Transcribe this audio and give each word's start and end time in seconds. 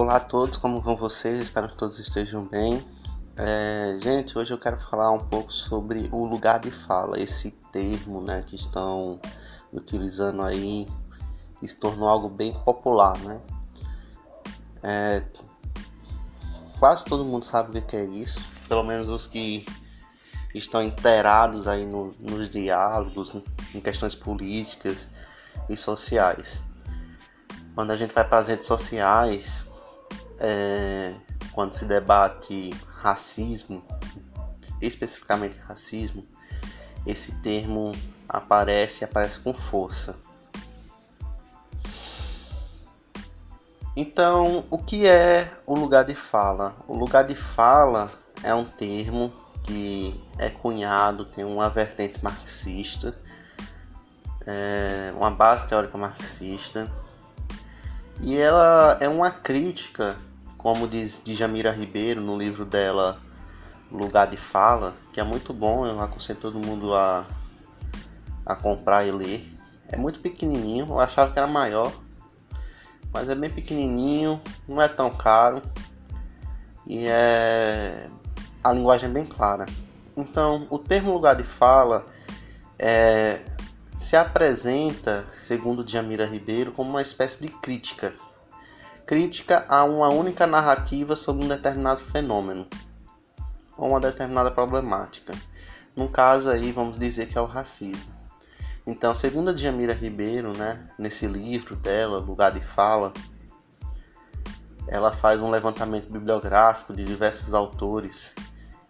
Olá 0.00 0.18
a 0.18 0.20
todos, 0.20 0.56
como 0.58 0.80
vão 0.80 0.94
vocês? 0.94 1.40
Espero 1.40 1.68
que 1.68 1.76
todos 1.76 1.98
estejam 1.98 2.44
bem. 2.44 2.86
É, 3.36 3.98
gente, 4.00 4.38
hoje 4.38 4.54
eu 4.54 4.58
quero 4.58 4.78
falar 4.78 5.10
um 5.10 5.18
pouco 5.18 5.52
sobre 5.52 6.08
o 6.12 6.24
lugar 6.24 6.60
de 6.60 6.70
fala, 6.70 7.18
esse 7.18 7.50
termo 7.72 8.20
né, 8.22 8.44
que 8.46 8.54
estão 8.54 9.20
utilizando 9.72 10.42
aí, 10.42 10.86
que 11.58 11.66
se 11.66 11.74
tornou 11.74 12.08
algo 12.08 12.28
bem 12.28 12.52
popular. 12.60 13.18
Né? 13.18 13.40
É, 14.84 15.24
quase 16.78 17.04
todo 17.04 17.24
mundo 17.24 17.44
sabe 17.44 17.76
o 17.76 17.82
que 17.82 17.96
é 17.96 18.04
isso, 18.04 18.40
pelo 18.68 18.84
menos 18.84 19.10
os 19.10 19.26
que 19.26 19.66
estão 20.54 20.80
inteirados 20.80 21.66
aí 21.66 21.84
no, 21.84 22.14
nos 22.20 22.48
diálogos, 22.48 23.34
em 23.74 23.80
questões 23.80 24.14
políticas 24.14 25.10
e 25.68 25.76
sociais. 25.76 26.62
Quando 27.74 27.90
a 27.90 27.96
gente 27.96 28.14
vai 28.14 28.22
para 28.22 28.38
as 28.38 28.46
redes 28.46 28.68
sociais, 28.68 29.66
é, 30.38 31.14
quando 31.52 31.72
se 31.72 31.84
debate 31.84 32.70
racismo, 33.00 33.82
especificamente 34.80 35.58
racismo, 35.58 36.24
esse 37.06 37.32
termo 37.40 37.92
aparece 38.28 39.04
aparece 39.04 39.38
com 39.40 39.54
força. 39.54 40.16
Então, 43.96 44.64
o 44.70 44.78
que 44.78 45.06
é 45.06 45.50
o 45.66 45.74
lugar 45.74 46.04
de 46.04 46.14
fala? 46.14 46.74
O 46.86 46.94
lugar 46.94 47.24
de 47.24 47.34
fala 47.34 48.10
é 48.44 48.54
um 48.54 48.64
termo 48.64 49.32
que 49.64 50.18
é 50.38 50.48
cunhado, 50.48 51.24
tem 51.24 51.44
uma 51.44 51.68
vertente 51.68 52.22
marxista, 52.22 53.18
é, 54.46 55.12
uma 55.16 55.30
base 55.30 55.66
teórica 55.66 55.98
marxista, 55.98 56.88
e 58.20 58.36
ela 58.36 58.96
é 59.00 59.08
uma 59.08 59.30
crítica 59.30 60.16
como 60.68 60.86
diz 60.86 61.18
Djamira 61.24 61.70
Ribeiro 61.72 62.20
no 62.20 62.36
livro 62.36 62.66
dela 62.66 63.18
Lugar 63.90 64.26
de 64.26 64.36
Fala, 64.36 64.94
que 65.14 65.18
é 65.18 65.24
muito 65.24 65.54
bom, 65.54 65.86
eu 65.86 65.98
aconselho 65.98 66.38
todo 66.38 66.58
mundo 66.58 66.92
a, 66.92 67.26
a 68.44 68.54
comprar 68.54 69.06
e 69.06 69.10
ler. 69.10 69.50
É 69.88 69.96
muito 69.96 70.20
pequenininho, 70.20 70.84
eu 70.86 71.00
achava 71.00 71.32
que 71.32 71.38
era 71.38 71.48
maior, 71.48 71.90
mas 73.10 73.30
é 73.30 73.34
bem 73.34 73.48
pequenininho, 73.48 74.42
não 74.68 74.82
é 74.82 74.88
tão 74.88 75.08
caro 75.08 75.62
e 76.86 77.06
é 77.08 78.10
a 78.62 78.70
linguagem 78.70 79.08
é 79.08 79.12
bem 79.12 79.24
clara. 79.24 79.64
Então, 80.14 80.66
o 80.68 80.78
termo 80.78 81.14
lugar 81.14 81.34
de 81.34 81.44
fala 81.44 82.04
é, 82.78 83.40
se 83.96 84.14
apresenta, 84.16 85.24
segundo 85.40 85.82
Djamira 85.82 86.26
Ribeiro, 86.26 86.72
como 86.72 86.90
uma 86.90 87.00
espécie 87.00 87.40
de 87.40 87.48
crítica 87.48 88.12
crítica 89.08 89.64
a 89.70 89.84
uma 89.84 90.10
única 90.10 90.46
narrativa 90.46 91.16
sobre 91.16 91.42
um 91.42 91.48
determinado 91.48 92.02
fenômeno 92.02 92.66
ou 93.74 93.88
uma 93.88 94.00
determinada 94.00 94.50
problemática. 94.50 95.32
No 95.96 96.10
caso 96.10 96.50
aí, 96.50 96.70
vamos 96.72 96.98
dizer 96.98 97.26
que 97.26 97.38
é 97.38 97.40
o 97.40 97.46
racismo. 97.46 98.12
Então, 98.86 99.14
segundo 99.14 99.48
a 99.48 99.54
Djamira 99.54 99.94
Ribeiro, 99.94 100.52
né, 100.54 100.90
nesse 100.98 101.26
livro 101.26 101.74
dela, 101.74 102.18
Lugar 102.18 102.52
de 102.52 102.60
Fala, 102.60 103.14
ela 104.86 105.10
faz 105.10 105.40
um 105.40 105.50
levantamento 105.50 106.12
bibliográfico 106.12 106.92
de 106.92 107.02
diversos 107.02 107.54
autores 107.54 108.34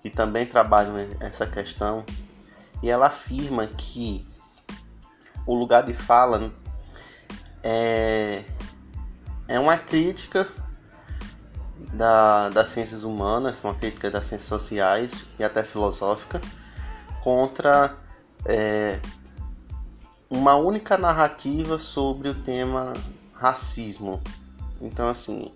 que 0.02 0.10
também 0.10 0.44
trabalham 0.44 0.96
essa 1.20 1.46
questão 1.46 2.04
e 2.82 2.90
ela 2.90 3.06
afirma 3.06 3.68
que 3.68 4.26
o 5.46 5.54
lugar 5.54 5.84
de 5.84 5.94
fala 5.94 6.50
é 7.62 8.44
é 9.48 9.58
uma 9.58 9.78
crítica 9.78 10.46
da, 11.94 12.50
das 12.50 12.68
ciências 12.68 13.02
humanas, 13.02 13.64
uma 13.64 13.74
crítica 13.74 14.10
das 14.10 14.26
ciências 14.26 14.48
sociais 14.48 15.26
e 15.38 15.42
até 15.42 15.64
filosófica 15.64 16.40
contra 17.24 17.96
é, 18.44 19.00
uma 20.28 20.54
única 20.54 20.98
narrativa 20.98 21.78
sobre 21.78 22.28
o 22.28 22.34
tema 22.34 22.92
racismo. 23.32 24.20
Então, 24.80 25.08
assim, 25.08 25.50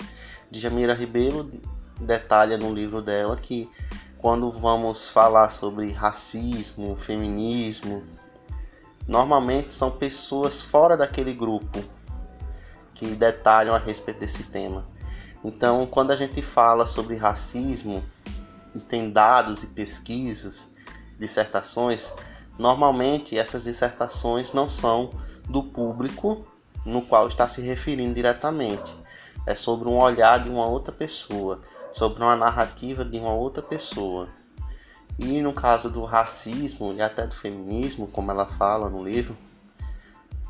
Djamira 0.50 0.94
Ribeiro 0.94 1.52
detalha 2.00 2.56
no 2.56 2.74
livro 2.74 3.02
dela 3.02 3.36
que 3.36 3.70
quando 4.18 4.50
vamos 4.50 5.08
falar 5.08 5.48
sobre 5.48 5.92
racismo, 5.92 6.96
feminismo, 6.96 8.04
normalmente 9.06 9.74
são 9.74 9.90
pessoas 9.90 10.62
fora 10.62 10.96
daquele 10.96 11.34
grupo 11.34 11.82
que 13.02 13.16
detalham 13.16 13.74
a 13.74 13.78
respeito 13.78 14.20
desse 14.20 14.44
tema. 14.44 14.84
Então, 15.44 15.84
quando 15.86 16.12
a 16.12 16.16
gente 16.16 16.40
fala 16.40 16.86
sobre 16.86 17.16
racismo, 17.16 18.04
tem 18.88 19.10
dados 19.10 19.64
e 19.64 19.66
pesquisas, 19.66 20.70
dissertações, 21.18 22.12
normalmente 22.56 23.36
essas 23.36 23.64
dissertações 23.64 24.52
não 24.52 24.68
são 24.68 25.10
do 25.48 25.64
público 25.64 26.46
no 26.86 27.02
qual 27.02 27.26
está 27.26 27.48
se 27.48 27.60
referindo 27.60 28.14
diretamente. 28.14 28.94
É 29.44 29.56
sobre 29.56 29.88
um 29.88 30.00
olhar 30.00 30.44
de 30.44 30.48
uma 30.48 30.66
outra 30.66 30.92
pessoa, 30.92 31.60
sobre 31.92 32.22
uma 32.22 32.36
narrativa 32.36 33.04
de 33.04 33.18
uma 33.18 33.32
outra 33.32 33.62
pessoa. 33.62 34.28
E 35.18 35.42
no 35.42 35.52
caso 35.52 35.90
do 35.90 36.04
racismo 36.04 36.92
e 36.92 37.02
até 37.02 37.26
do 37.26 37.34
feminismo, 37.34 38.06
como 38.06 38.30
ela 38.30 38.46
fala 38.46 38.88
no 38.88 39.02
livro, 39.02 39.36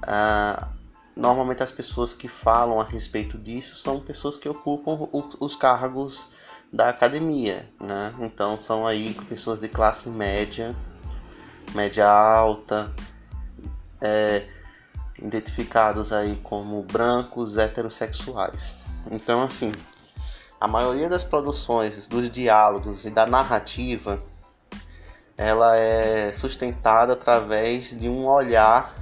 ah, 0.02 0.68
normalmente 1.14 1.62
as 1.62 1.70
pessoas 1.70 2.14
que 2.14 2.28
falam 2.28 2.80
a 2.80 2.84
respeito 2.84 3.36
disso 3.38 3.76
são 3.76 4.00
pessoas 4.00 4.36
que 4.36 4.48
ocupam 4.48 5.08
os 5.40 5.54
cargos 5.54 6.26
da 6.72 6.88
academia, 6.88 7.68
né? 7.78 8.14
Então 8.20 8.60
são 8.60 8.86
aí 8.86 9.12
pessoas 9.28 9.60
de 9.60 9.68
classe 9.68 10.08
média, 10.08 10.74
média 11.74 12.10
alta, 12.10 12.90
é, 14.00 14.46
identificados 15.18 16.12
aí 16.12 16.36
como 16.42 16.82
brancos 16.82 17.58
heterossexuais. 17.58 18.74
Então 19.10 19.42
assim, 19.42 19.70
a 20.58 20.66
maioria 20.66 21.08
das 21.08 21.24
produções, 21.24 22.06
dos 22.06 22.30
diálogos 22.30 23.04
e 23.04 23.10
da 23.10 23.26
narrativa, 23.26 24.22
ela 25.36 25.76
é 25.76 26.32
sustentada 26.32 27.12
através 27.12 27.98
de 27.98 28.08
um 28.08 28.26
olhar 28.26 29.01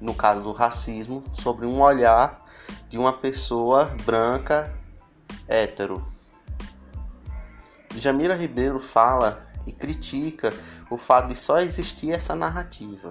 no 0.00 0.14
caso 0.14 0.42
do 0.42 0.52
racismo, 0.52 1.22
sobre 1.32 1.66
um 1.66 1.80
olhar 1.80 2.44
de 2.88 2.98
uma 2.98 3.12
pessoa 3.12 3.94
branca 4.04 4.74
hétero. 5.48 6.04
Jamira 7.94 8.34
Ribeiro 8.34 8.78
fala 8.78 9.46
e 9.66 9.72
critica 9.72 10.52
o 10.90 10.96
fato 10.96 11.28
de 11.28 11.34
só 11.34 11.58
existir 11.58 12.12
essa 12.12 12.34
narrativa. 12.34 13.10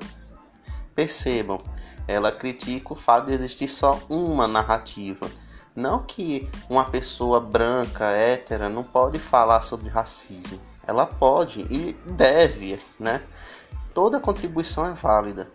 Percebam, 0.94 1.62
ela 2.08 2.32
critica 2.32 2.94
o 2.94 2.96
fato 2.96 3.26
de 3.26 3.34
existir 3.34 3.68
só 3.68 4.00
uma 4.10 4.48
narrativa. 4.48 5.30
Não 5.76 6.04
que 6.04 6.50
uma 6.70 6.86
pessoa 6.86 7.42
branca, 7.42 8.06
hétera, 8.06 8.70
não 8.70 8.84
pode 8.84 9.20
falar 9.20 9.62
sobre 9.62 9.90
racismo. 9.90 10.60
Ela 10.88 11.06
pode 11.06 11.62
e 11.70 11.94
deve, 12.06 12.80
né? 12.98 13.22
Toda 13.94 14.20
contribuição 14.20 14.86
é 14.86 14.94
válida. 14.94 15.52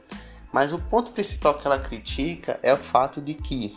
Mas 0.53 0.73
o 0.73 0.79
ponto 0.79 1.13
principal 1.13 1.55
que 1.55 1.67
ela 1.67 1.79
critica 1.79 2.59
é 2.63 2.73
o 2.75 2.77
fato 2.77 3.21
de 3.21 3.35
que 3.35 3.77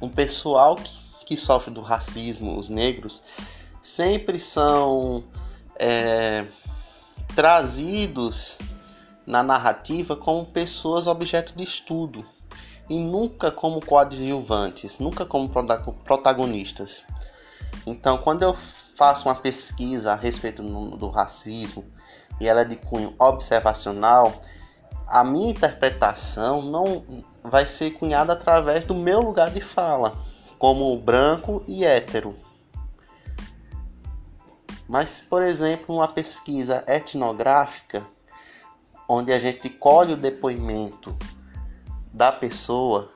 o 0.00 0.08
pessoal 0.08 0.76
que, 1.24 1.36
sofre 1.36 1.72
do 1.72 1.80
racismo, 1.80 2.58
os 2.58 2.68
negros, 2.68 3.22
sempre 3.80 4.38
são 4.38 5.24
é, 5.78 6.46
trazidos 7.34 8.58
na 9.26 9.42
narrativa 9.42 10.16
como 10.16 10.44
pessoas 10.44 11.06
objeto 11.06 11.56
de 11.56 11.62
estudo 11.62 12.26
e 12.88 12.98
nunca 12.98 13.50
como 13.50 13.80
coadjuvantes, 13.84 14.98
nunca 14.98 15.24
como 15.24 15.48
protagonistas. 16.04 17.02
Então, 17.86 18.18
quando 18.18 18.42
eu 18.42 18.54
faço 18.94 19.28
uma 19.28 19.34
pesquisa 19.34 20.12
a 20.12 20.16
respeito 20.16 20.62
do 20.62 21.08
racismo 21.08 21.84
e 22.40 22.46
ela 22.46 22.60
é 22.60 22.64
de 22.64 22.76
cunho 22.76 23.14
observacional, 23.18 24.42
a 25.06 25.22
minha 25.24 25.50
interpretação 25.50 26.62
não 26.62 27.04
vai 27.42 27.66
ser 27.66 27.92
cunhada 27.92 28.32
através 28.32 28.84
do 28.84 28.94
meu 28.94 29.20
lugar 29.20 29.50
de 29.50 29.60
fala, 29.60 30.16
como 30.58 30.96
branco 30.98 31.62
e 31.66 31.84
hétero. 31.84 32.36
Mas, 34.88 35.20
por 35.20 35.42
exemplo, 35.42 35.94
uma 35.94 36.08
pesquisa 36.08 36.84
etnográfica, 36.86 38.06
onde 39.08 39.32
a 39.32 39.38
gente 39.38 39.68
colhe 39.68 40.14
o 40.14 40.16
depoimento 40.16 41.16
da 42.12 42.30
pessoa, 42.30 43.10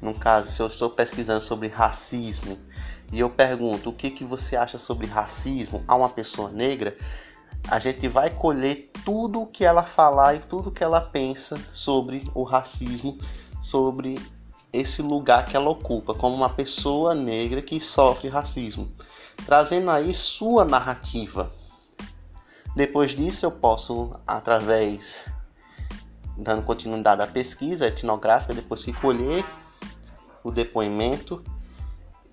no 0.00 0.14
caso, 0.14 0.52
se 0.52 0.60
eu 0.60 0.66
estou 0.66 0.90
pesquisando 0.90 1.42
sobre 1.42 1.68
racismo 1.68 2.58
e 3.12 3.20
eu 3.20 3.30
pergunto 3.30 3.90
o 3.90 3.92
que, 3.92 4.10
que 4.10 4.24
você 4.24 4.56
acha 4.56 4.78
sobre 4.78 5.06
racismo 5.06 5.82
a 5.86 5.94
uma 5.94 6.08
pessoa 6.08 6.50
negra, 6.50 6.96
a 7.68 7.78
gente 7.78 8.08
vai 8.08 8.30
colher 8.30 8.90
tudo 9.04 9.42
o 9.42 9.46
que 9.46 9.64
ela 9.64 9.82
falar 9.82 10.34
e 10.34 10.38
tudo 10.40 10.70
que 10.70 10.84
ela 10.84 11.00
pensa 11.00 11.58
sobre 11.72 12.24
o 12.34 12.42
racismo, 12.42 13.18
sobre 13.62 14.18
esse 14.72 15.02
lugar 15.02 15.44
que 15.44 15.56
ela 15.56 15.70
ocupa 15.70 16.14
como 16.14 16.34
uma 16.34 16.50
pessoa 16.50 17.14
negra 17.14 17.62
que 17.62 17.80
sofre 17.80 18.28
racismo, 18.28 18.90
trazendo 19.46 19.90
aí 19.90 20.12
sua 20.12 20.64
narrativa. 20.64 21.52
Depois 22.74 23.12
disso, 23.12 23.46
eu 23.46 23.52
posso, 23.52 24.10
através 24.26 25.30
dando 26.36 26.62
continuidade 26.62 27.22
à 27.22 27.26
pesquisa 27.26 27.86
etnográfica, 27.86 28.52
depois 28.52 28.82
que 28.82 28.92
colher 28.92 29.44
o 30.42 30.50
depoimento, 30.50 31.42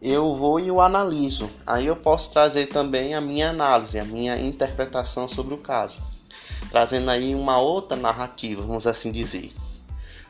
eu 0.02 0.34
vou 0.34 0.60
e 0.60 0.72
o 0.72 0.82
analiso. 0.82 1.50
Aí 1.66 1.86
eu 1.86 1.96
posso 1.96 2.32
trazer 2.32 2.68
também 2.68 3.14
a 3.14 3.22
minha 3.22 3.52
análise, 3.52 4.00
a 4.00 4.06
minha 4.06 4.40
interpretação 4.40 5.28
sobre 5.28 5.54
o 5.54 5.60
caso, 5.60 6.00
trazendo 6.72 7.12
aí 7.12 7.36
uma 7.36 7.60
outra 7.60 7.96
narrativa, 7.96 8.64
vamos 8.64 8.88
assim 8.88 9.12
dizer. 9.12 9.54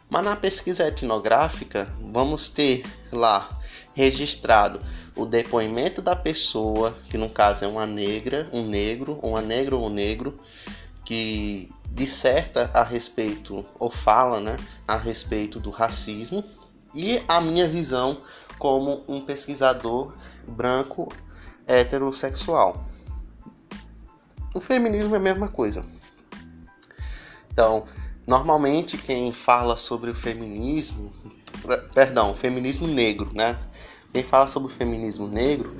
Mas 0.10 0.26
na 0.26 0.36
pesquisa 0.36 0.86
etnográfica, 0.86 1.88
vamos 2.12 2.50
ter 2.50 2.84
lá 3.14 3.50
registrado 3.94 4.82
o 5.16 5.26
depoimento 5.26 6.02
da 6.02 6.16
pessoa, 6.16 6.96
que 7.10 7.18
no 7.18 7.30
caso 7.30 7.64
é 7.64 7.68
uma 7.68 7.86
negra, 7.86 8.50
um 8.52 8.66
negro, 8.66 9.20
uma 9.24 9.42
negra 9.42 9.76
ou 9.76 9.86
um 9.86 9.90
negro, 9.90 10.38
que 11.06 11.72
disserta 11.90 12.70
a 12.74 12.84
respeito, 12.84 13.66
ou 13.80 13.90
fala 13.90 14.40
né, 14.40 14.58
a 14.88 14.98
respeito 14.98 15.60
do 15.60 15.70
racismo, 15.70 16.44
e 16.94 17.22
a 17.28 17.40
minha 17.40 17.68
visão 17.68 18.22
como 18.62 19.04
um 19.10 19.20
pesquisador 19.20 20.14
branco 20.48 21.10
heterossexual. 21.68 22.86
O 24.54 24.62
feminismo 24.62 25.16
é 25.16 25.18
a 25.18 25.22
mesma 25.22 25.48
coisa. 25.48 25.84
Então, 27.52 27.86
Normalmente 28.26 28.98
quem 28.98 29.34
fala 29.34 29.76
sobre 29.76 30.12
o 30.12 30.16
feminismo, 30.16 31.12
perdão, 31.94 32.36
feminismo 32.36 32.88
negro, 32.88 33.32
né? 33.34 33.58
Quem 34.14 34.24
fala 34.24 34.48
sobre 34.48 34.72
o 34.72 34.74
feminismo 34.74 35.28
negro 35.28 35.76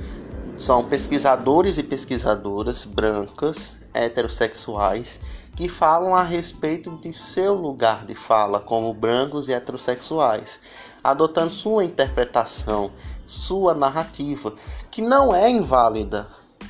são 0.58 0.84
pesquisadores 0.88 1.78
e 1.78 1.84
pesquisadoras 1.84 2.84
brancas, 2.84 3.78
heterossexuais, 3.94 5.22
que 5.56 5.70
falam 5.70 6.16
a 6.16 6.24
respeito 6.24 6.98
de 6.98 7.14
seu 7.14 7.54
lugar 7.54 8.06
de 8.06 8.16
fala 8.16 8.60
como 8.60 8.94
brancos 8.94 9.48
e 9.48 9.54
heterossexuais, 9.54 10.60
adotando 11.04 11.50
sua 11.50 11.84
interpretação, 11.84 12.92
sua 13.26 13.74
narrativa, 13.74 14.54
que 14.90 15.02
não 15.02 15.34
é 15.34 15.50
inválida, 15.50 16.28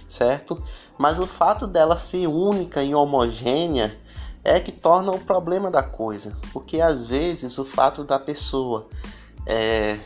certo? 0.07 0.61
Mas 0.97 1.19
o 1.19 1.25
fato 1.25 1.67
dela 1.67 1.97
ser 1.97 2.27
única 2.27 2.83
e 2.83 2.93
homogênea 2.93 3.99
é 4.43 4.59
que 4.59 4.71
torna 4.71 5.11
o 5.11 5.19
problema 5.19 5.69
da 5.69 5.83
coisa, 5.83 6.35
porque 6.51 6.81
às 6.81 7.07
vezes 7.07 7.57
o 7.57 7.65
fato 7.65 8.03
da 8.03 8.17
pessoa 8.17 8.87
é, 9.45 9.99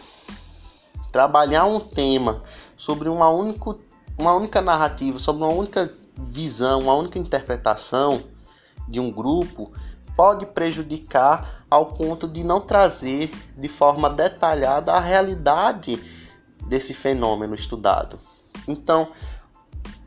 trabalhar 1.11 1.65
um 1.65 1.79
tema 1.79 2.43
sobre 2.77 3.07
uma, 3.07 3.29
único, 3.29 3.79
uma 4.17 4.33
única 4.33 4.61
narrativa, 4.61 5.19
sobre 5.19 5.43
uma 5.43 5.53
única 5.53 5.91
visão, 6.17 6.81
uma 6.81 6.93
única 6.93 7.19
interpretação 7.19 8.23
de 8.87 8.99
um 8.99 9.11
grupo, 9.11 9.71
pode 10.15 10.45
prejudicar 10.45 11.64
ao 11.75 11.87
ponto 11.87 12.27
de 12.27 12.43
não 12.43 12.61
trazer 12.61 13.31
de 13.57 13.67
forma 13.67 14.09
detalhada 14.09 14.93
a 14.93 14.99
realidade 14.99 16.01
desse 16.67 16.93
fenômeno 16.93 17.53
estudado. 17.53 18.17
Então, 18.67 19.09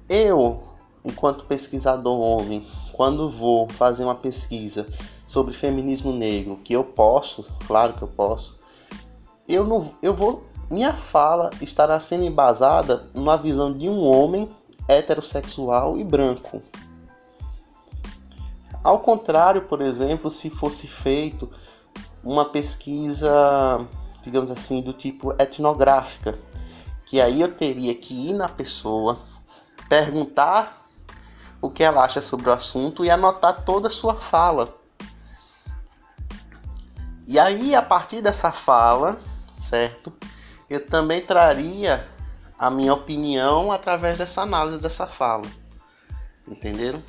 eu, 0.08 0.62
enquanto 1.04 1.44
pesquisador 1.44 2.18
homem, 2.18 2.66
quando 2.92 3.30
vou 3.30 3.68
fazer 3.68 4.02
uma 4.02 4.14
pesquisa 4.14 4.86
sobre 5.26 5.52
feminismo 5.52 6.10
negro, 6.10 6.56
que 6.56 6.72
eu 6.72 6.82
posso, 6.82 7.46
claro 7.66 7.92
que 7.92 8.02
eu 8.02 8.08
posso, 8.08 8.56
eu 9.46 9.64
não, 9.64 9.90
eu 10.02 10.14
vou, 10.14 10.46
minha 10.70 10.94
fala 10.96 11.50
estará 11.60 12.00
sendo 12.00 12.24
embasada 12.24 13.08
numa 13.12 13.36
visão 13.36 13.72
de 13.76 13.88
um 13.88 14.00
homem 14.00 14.50
heterossexual 14.88 15.98
e 15.98 16.04
branco. 16.04 16.62
Ao 18.82 19.00
contrário, 19.00 19.62
por 19.62 19.80
exemplo, 19.80 20.30
se 20.30 20.48
fosse 20.50 20.86
feito 20.86 21.50
uma 22.22 22.44
pesquisa, 22.44 23.28
digamos 24.22 24.50
assim, 24.50 24.80
do 24.80 24.92
tipo 24.92 25.34
etnográfica, 25.38 26.38
que 27.06 27.20
aí 27.20 27.40
eu 27.40 27.54
teria 27.54 27.94
que 27.94 28.30
ir 28.30 28.32
na 28.34 28.48
pessoa, 28.48 29.18
perguntar 29.88 30.86
o 31.60 31.70
que 31.70 31.82
ela 31.82 32.04
acha 32.04 32.20
sobre 32.20 32.48
o 32.48 32.52
assunto 32.52 33.04
e 33.04 33.10
anotar 33.10 33.64
toda 33.64 33.88
a 33.88 33.90
sua 33.90 34.14
fala. 34.14 34.76
E 37.26 37.38
aí, 37.38 37.74
a 37.74 37.82
partir 37.82 38.22
dessa 38.22 38.52
fala, 38.52 39.20
certo? 39.60 40.12
Eu 40.68 40.86
também 40.86 41.20
traria 41.20 42.06
a 42.58 42.70
minha 42.70 42.92
opinião 42.92 43.70
através 43.70 44.18
dessa 44.18 44.42
análise 44.42 44.80
dessa 44.80 45.06
fala. 45.06 45.44
Entenderam? 46.46 47.02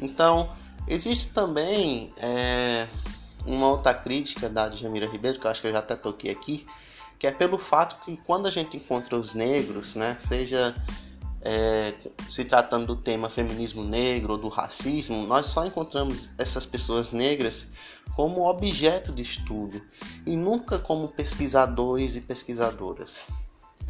Então, 0.00 0.52
existe 0.86 1.32
também 1.32 2.12
é, 2.16 2.88
uma 3.44 3.68
outra 3.68 3.94
crítica 3.94 4.48
da 4.48 4.70
Jamira 4.70 5.06
Ribeiro, 5.06 5.38
que 5.38 5.46
eu 5.46 5.50
acho 5.50 5.60
que 5.60 5.66
eu 5.66 5.72
já 5.72 5.78
até 5.78 5.96
toquei 5.96 6.30
aqui, 6.30 6.66
que 7.18 7.26
é 7.26 7.32
pelo 7.32 7.58
fato 7.58 8.04
que 8.04 8.16
quando 8.18 8.46
a 8.46 8.50
gente 8.50 8.76
encontra 8.76 9.16
os 9.16 9.34
negros, 9.34 9.94
né, 9.94 10.16
seja 10.18 10.74
é, 11.40 11.94
se 12.28 12.44
tratando 12.44 12.86
do 12.86 12.96
tema 12.96 13.30
feminismo 13.30 13.82
negro 13.82 14.34
ou 14.34 14.38
do 14.38 14.48
racismo, 14.48 15.26
nós 15.26 15.46
só 15.46 15.66
encontramos 15.66 16.30
essas 16.38 16.66
pessoas 16.66 17.10
negras 17.10 17.68
como 18.14 18.48
objeto 18.48 19.12
de 19.12 19.22
estudo 19.22 19.80
e 20.26 20.36
nunca 20.36 20.78
como 20.78 21.08
pesquisadores 21.08 22.16
e 22.16 22.20
pesquisadoras, 22.20 23.26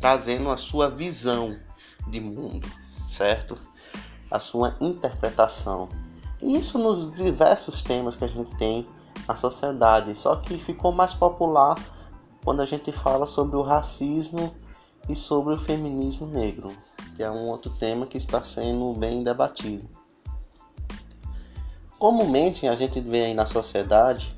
trazendo 0.01 0.51
a 0.51 0.57
sua 0.57 0.89
visão 0.89 1.59
de 2.07 2.21
mundo, 2.21 2.69
certo? 3.09 3.59
A 4.31 4.39
sua 4.39 4.77
interpretação. 4.81 5.89
E 6.41 6.57
isso 6.57 6.79
nos 6.79 7.15
diversos 7.17 7.83
temas 7.83 8.17
que 8.17 8.25
a 8.25 8.29
gente 8.29 8.55
tem 8.57 8.87
na 9.27 9.37
sociedade, 9.37 10.15
só 10.15 10.37
que 10.37 10.59
ficou 10.59 10.93
mais 10.93 11.13
popular 11.13 11.75
quando 12.45 12.61
a 12.61 12.67
gente 12.67 12.93
fala 12.93 13.27
sobre 13.27 13.57
o 13.57 13.63
racismo 13.63 14.55
e 15.09 15.17
sobre 15.17 15.55
o 15.55 15.59
feminismo 15.59 16.27
negro 16.27 16.71
que 17.19 17.25
é 17.25 17.29
um 17.29 17.49
outro 17.49 17.73
tema 17.73 18.07
que 18.07 18.17
está 18.17 18.45
sendo 18.45 18.93
bem 18.93 19.25
debatido. 19.25 19.85
Comumente 21.99 22.69
a 22.69 22.77
gente 22.77 23.01
vê 23.01 23.25
aí 23.25 23.35
na 23.35 23.45
sociedade 23.45 24.33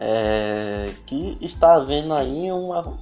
é, 0.00 0.92
que 1.06 1.38
está 1.40 1.76
havendo 1.76 2.12
aí 2.12 2.50
uma 2.50 2.98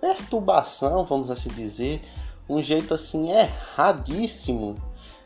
perturbação, 0.00 1.04
vamos 1.04 1.28
assim 1.28 1.48
dizer, 1.48 2.04
um 2.48 2.62
jeito 2.62 2.94
assim 2.94 3.30
erradíssimo 3.30 4.76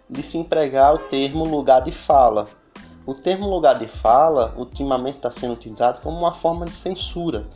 de 0.09 0.23
se 0.23 0.39
empregar 0.39 0.95
o 0.95 0.99
termo 0.99 1.45
lugar 1.45 1.83
de 1.83 1.93
fala. 1.93 2.49
O 3.05 3.15
termo 3.15 3.49
lugar 3.49 3.79
de 3.79 3.89
fala 3.89 4.55
ultimamente 4.57 5.17
está 5.17 5.31
sendo 5.31 5.55
utilizado 5.55 6.01
como 6.01 6.19
uma 6.19 6.35
forma 6.35 6.67
de 6.67 6.73
censura, 6.73 7.49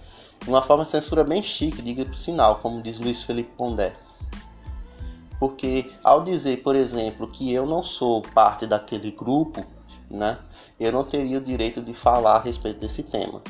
uma 0.47 0.62
forma 0.62 0.85
de 0.85 0.90
censura 0.90 1.23
bem 1.23 1.42
chique, 1.42 1.83
diga 1.83 2.04
por 2.04 2.14
sinal, 2.14 2.57
como 2.57 2.83
diz 2.83 2.99
Luiz 2.99 3.23
Felipe 3.23 3.52
Pondé. 3.57 3.95
Porque 5.38 5.90
ao 6.02 6.23
dizer, 6.23 6.62
por 6.62 6.76
exemplo, 6.76 7.28
que 7.28 7.52
eu 7.52 7.66
não 7.66 7.83
sou 7.83 8.23
parte 8.23 8.66
daquele 8.66 9.11
grupo, 9.11 9.64
né, 10.11 10.38
eu 10.78 10.92
não 10.92 11.04
teria 11.04 11.38
o 11.38 11.40
direito 11.40 11.81
de 11.81 11.95
falar 11.95 12.37
a 12.37 12.40
respeito 12.40 12.81
desse 12.81 13.02
tema. 13.02 13.42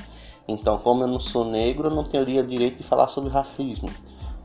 Então, 0.48 0.78
como 0.78 1.02
eu 1.02 1.06
não 1.06 1.20
sou 1.20 1.44
negro, 1.44 1.88
eu 1.88 1.94
não 1.94 2.04
teria 2.04 2.42
o 2.42 2.46
direito 2.46 2.78
de 2.78 2.82
falar 2.82 3.08
sobre 3.08 3.30
racismo. 3.30 3.90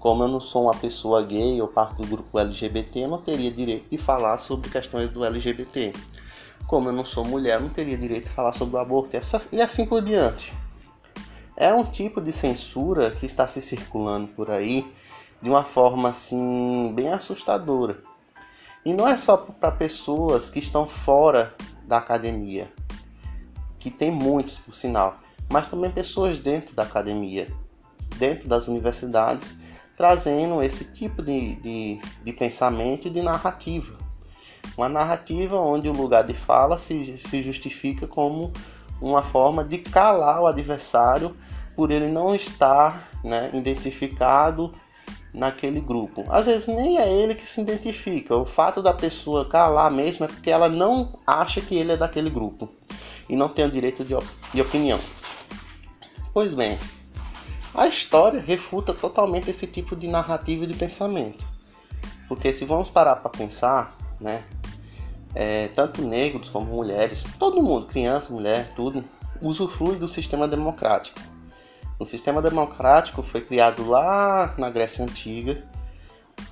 Como 0.08 0.24
eu 0.24 0.30
não 0.30 0.40
sou 0.40 0.64
uma 0.64 0.74
pessoa 0.74 1.22
gay 1.22 1.62
ou 1.62 1.68
parte 1.68 2.02
do 2.02 2.08
grupo 2.08 2.40
LGBT, 2.40 3.00
eu 3.00 3.10
não 3.10 3.18
teria 3.18 3.52
direito 3.52 3.90
de 3.90 3.98
falar 3.98 4.38
sobre 4.38 4.70
questões 4.70 5.10
do 5.10 5.26
LGBT. 5.26 5.92
Como 6.66 6.88
eu 6.88 6.94
não 6.94 7.04
sou 7.04 7.26
mulher, 7.26 7.56
eu 7.56 7.64
não 7.64 7.70
teria 7.70 7.98
direito 7.98 8.24
de 8.24 8.30
falar 8.30 8.54
sobre 8.54 8.78
o 8.78 8.80
aborto 8.80 9.18
e 9.52 9.62
assim 9.62 9.86
por 9.86 10.02
diante. 10.02 10.54
É 11.58 11.74
um 11.74 11.84
tipo 11.84 12.22
de 12.22 12.32
censura 12.32 13.12
que 13.12 13.26
está 13.26 13.48
se 13.48 13.60
circulando 13.60 14.30
por 14.30 14.50
aí 14.50 14.90
de 15.42 15.50
uma 15.50 15.66
forma 15.66 16.08
assim 16.08 16.94
bem 16.96 17.10
assustadora. 17.10 18.02
E 18.86 18.94
não 18.94 19.10
é 19.10 19.18
só 19.18 19.36
para 19.36 19.72
pessoas 19.74 20.50
que 20.50 20.60
estão 20.60 20.88
fora 20.88 21.54
da 21.86 21.98
academia, 21.98 22.72
que 23.78 23.92
tem 23.92 24.10
muitos 24.10 24.58
por 24.58 24.74
sinal, 24.74 25.18
mas 25.52 25.68
também 25.68 25.92
pessoas 25.92 26.40
dentro 26.40 26.74
da 26.74 26.84
academia, 26.84 27.54
dentro 28.18 28.48
das 28.48 28.70
universidades, 28.70 29.67
trazendo 29.98 30.62
esse 30.62 30.86
tipo 30.86 31.24
de, 31.24 31.56
de, 31.56 32.00
de 32.24 32.32
pensamento 32.32 33.08
e 33.08 33.12
de 33.12 33.24
narrativa. 33.24 33.98
Uma 34.78 34.88
narrativa 34.88 35.60
onde 35.60 35.90
o 35.90 35.92
lugar 35.92 36.24
de 36.24 36.36
fala 36.36 36.78
se, 36.78 37.18
se 37.18 37.42
justifica 37.42 38.06
como 38.06 38.54
uma 39.02 39.24
forma 39.24 39.64
de 39.64 39.80
calar 39.80 40.40
o 40.40 40.46
adversário 40.46 41.36
por 41.76 41.90
ele 41.92 42.08
não 42.08 42.36
estar 42.36 43.10
né, 43.24 43.50
identificado 43.54 44.72
naquele 45.34 45.82
grupo. 45.82 46.24
Às 46.30 46.46
vezes 46.46 46.68
nem 46.68 46.98
é 47.00 47.12
ele 47.12 47.34
que 47.34 47.46
se 47.46 47.62
identifica. 47.62 48.36
O 48.36 48.46
fato 48.46 48.82
da 48.82 48.94
pessoa 48.94 49.48
calar 49.48 49.92
mesmo 49.92 50.26
é 50.26 50.28
porque 50.28 50.50
ela 50.50 50.70
não 50.70 51.20
acha 51.26 51.60
que 51.60 51.76
ele 51.76 51.94
é 51.94 51.98
daquele 51.98 52.30
grupo 52.30 52.70
e 53.28 53.36
não 53.36 53.50
tem 53.50 53.66
o 53.66 53.72
direito 53.72 54.04
de, 54.04 54.14
op 54.14 54.26
de 54.54 54.62
opinião. 54.62 55.00
Pois 56.34 56.54
bem, 56.54 56.78
a 57.78 57.88
história 57.88 58.42
refuta 58.42 58.92
totalmente 58.92 59.52
esse 59.52 59.68
tipo 59.68 59.96
de 59.96 60.08
narrativa 60.08 60.64
e 60.64 60.68
de 60.68 60.74
pensamento. 60.74 61.46
Porque 62.28 62.52
se 62.52 62.66
vamos 62.66 62.90
parar 62.90 63.18
para 63.18 63.30
pensar, 63.30 63.96
né, 64.20 64.44
é, 65.36 65.68
tanto 65.68 66.02
negros 66.02 66.50
como 66.50 66.66
mulheres, 66.66 67.24
todo 67.38 67.62
mundo, 67.62 67.86
criança, 67.86 68.34
mulher, 68.34 68.74
tudo, 68.76 69.06
usufrui 69.40 69.96
do 69.96 70.08
sistema 70.08 70.48
democrático. 70.48 71.20
O 72.00 72.06
sistema 72.06 72.42
democrático 72.42 73.22
foi 73.22 73.42
criado 73.42 73.88
lá 73.88 74.56
na 74.58 74.72
Grécia 74.72 75.04
Antiga. 75.04 75.64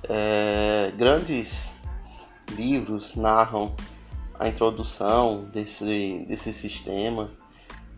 É, 0.08 0.92
grandes 0.96 1.76
livros 2.52 3.16
narram 3.16 3.74
a 4.38 4.46
introdução 4.46 5.44
desse, 5.52 6.24
desse 6.28 6.52
sistema 6.52 7.30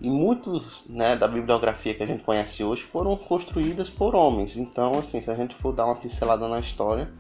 e 0.01 0.09
muitos 0.09 0.83
né, 0.89 1.17
da 1.17 1.27
bibliografia 1.27 1.95
que 1.95 2.03
a 2.03 2.07
gente 2.07 2.23
conhece 2.23 2.63
hoje 2.63 2.83
foram 2.83 3.17
construídas 3.17 3.91
por 3.91 4.15
homens. 4.15 4.57
Então, 4.57 4.93
assim, 4.93 5.21
se 5.21 5.31
a 5.31 5.35
gente 5.35 5.55
for 5.55 5.73
dar 5.73 5.87
uma 5.87 5.97
pincelada 5.97 6.47
na 6.47 6.61
história, 6.61 7.11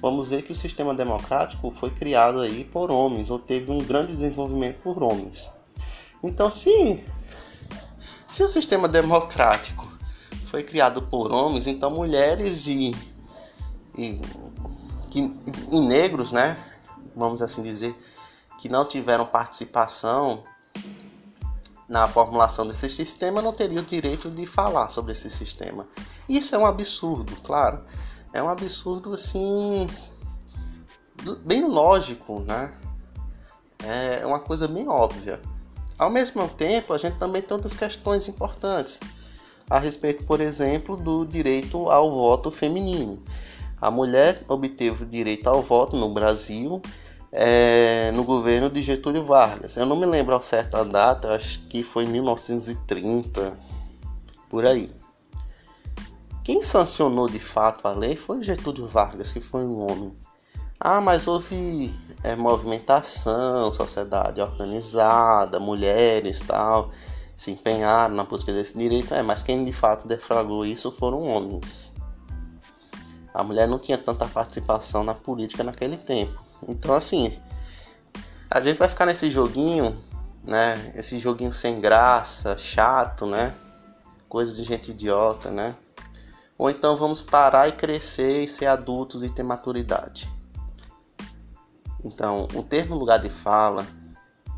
vamos 0.00 0.28
ver 0.28 0.42
que 0.42 0.52
o 0.52 0.54
sistema 0.54 0.94
democrático 0.94 1.70
foi 1.70 1.90
criado 1.90 2.40
aí 2.40 2.64
por 2.64 2.90
homens 2.90 3.30
ou 3.30 3.38
teve 3.38 3.70
um 3.70 3.78
grande 3.78 4.16
desenvolvimento 4.16 4.82
por 4.82 5.02
homens. 5.02 5.50
Então, 6.22 6.50
se 6.50 7.04
se 8.32 8.42
o 8.42 8.48
sistema 8.48 8.88
democrático 8.88 9.86
foi 10.46 10.62
criado 10.62 11.02
por 11.02 11.30
homens, 11.30 11.66
então 11.66 11.90
mulheres 11.90 12.66
e, 12.66 12.96
e, 13.94 14.18
e, 15.14 15.32
e 15.70 15.80
negros, 15.80 16.32
né, 16.32 16.56
vamos 17.14 17.42
assim 17.42 17.62
dizer, 17.62 17.94
que 18.56 18.70
não 18.70 18.88
tiveram 18.88 19.26
participação 19.26 20.44
na 21.92 22.08
formulação 22.08 22.66
desse 22.66 22.88
sistema 22.88 23.42
não 23.42 23.52
teriam 23.52 23.82
o 23.82 23.86
direito 23.86 24.30
de 24.30 24.46
falar 24.46 24.88
sobre 24.88 25.12
esse 25.12 25.28
sistema. 25.28 25.86
Isso 26.26 26.54
é 26.54 26.58
um 26.58 26.64
absurdo, 26.64 27.36
claro. 27.42 27.84
É 28.32 28.42
um 28.42 28.48
absurdo 28.48 29.12
assim 29.12 29.86
bem 31.44 31.68
lógico, 31.68 32.40
né? 32.40 32.72
É 33.84 34.24
uma 34.24 34.40
coisa 34.40 34.66
bem 34.66 34.88
óbvia. 34.88 35.38
Ao 35.98 36.08
mesmo 36.08 36.48
tempo, 36.48 36.94
a 36.94 36.98
gente 36.98 37.18
também 37.18 37.42
tem 37.42 37.54
outras 37.54 37.74
questões 37.74 38.26
importantes 38.26 38.98
a 39.68 39.78
respeito, 39.78 40.24
por 40.24 40.40
exemplo, 40.40 40.96
do 40.96 41.26
direito 41.26 41.90
ao 41.90 42.10
voto 42.10 42.50
feminino. 42.50 43.22
A 43.78 43.90
mulher 43.90 44.42
obteve 44.48 45.04
o 45.04 45.06
direito 45.06 45.46
ao 45.46 45.60
voto 45.60 45.94
no 45.94 46.08
Brasil 46.14 46.80
é, 47.32 48.12
no 48.12 48.24
governo 48.24 48.68
de 48.68 48.82
Getúlio 48.82 49.24
Vargas. 49.24 49.76
Eu 49.76 49.86
não 49.86 49.96
me 49.96 50.04
lembro 50.04 50.34
ao 50.34 50.42
certo 50.42 50.76
a 50.76 50.84
data, 50.84 51.34
acho 51.34 51.66
que 51.66 51.82
foi 51.82 52.04
1930, 52.04 53.58
por 54.50 54.66
aí. 54.66 54.94
Quem 56.44 56.62
sancionou 56.62 57.28
de 57.28 57.40
fato 57.40 57.88
a 57.88 57.92
lei 57.92 58.16
foi 58.16 58.42
Getúlio 58.42 58.86
Vargas, 58.86 59.32
que 59.32 59.40
foi 59.40 59.64
um 59.64 59.90
homem. 59.90 60.14
Ah, 60.78 61.00
mas 61.00 61.26
houve 61.26 61.94
é, 62.22 62.34
movimentação, 62.36 63.70
sociedade 63.72 64.40
organizada, 64.40 65.60
mulheres 65.60 66.40
tal, 66.40 66.90
se 67.36 67.52
empenharam 67.52 68.16
na 68.16 68.24
busca 68.24 68.52
desse 68.52 68.76
direito. 68.76 69.14
É, 69.14 69.22
mas 69.22 69.42
quem 69.42 69.64
de 69.64 69.72
fato 69.72 70.06
deflagrou 70.08 70.66
isso 70.66 70.90
foram 70.90 71.22
homens. 71.22 71.94
A 73.32 73.42
mulher 73.42 73.66
não 73.66 73.78
tinha 73.78 73.96
tanta 73.96 74.26
participação 74.26 75.04
na 75.04 75.14
política 75.14 75.62
naquele 75.62 75.96
tempo. 75.96 76.51
Então, 76.68 76.94
assim, 76.94 77.38
a 78.50 78.60
gente 78.60 78.78
vai 78.78 78.88
ficar 78.88 79.06
nesse 79.06 79.30
joguinho, 79.30 79.96
né? 80.44 80.92
Esse 80.94 81.18
joguinho 81.18 81.52
sem 81.52 81.80
graça, 81.80 82.56
chato, 82.56 83.26
né? 83.26 83.54
Coisa 84.28 84.52
de 84.52 84.62
gente 84.62 84.90
idiota, 84.90 85.50
né? 85.50 85.74
Ou 86.56 86.70
então 86.70 86.96
vamos 86.96 87.22
parar 87.22 87.68
e 87.68 87.72
crescer 87.72 88.44
e 88.44 88.48
ser 88.48 88.66
adultos 88.66 89.24
e 89.24 89.28
ter 89.28 89.42
maturidade. 89.42 90.30
Então, 92.04 92.48
o 92.54 92.62
termo 92.62 92.96
lugar 92.96 93.18
de 93.18 93.30
fala, 93.30 93.86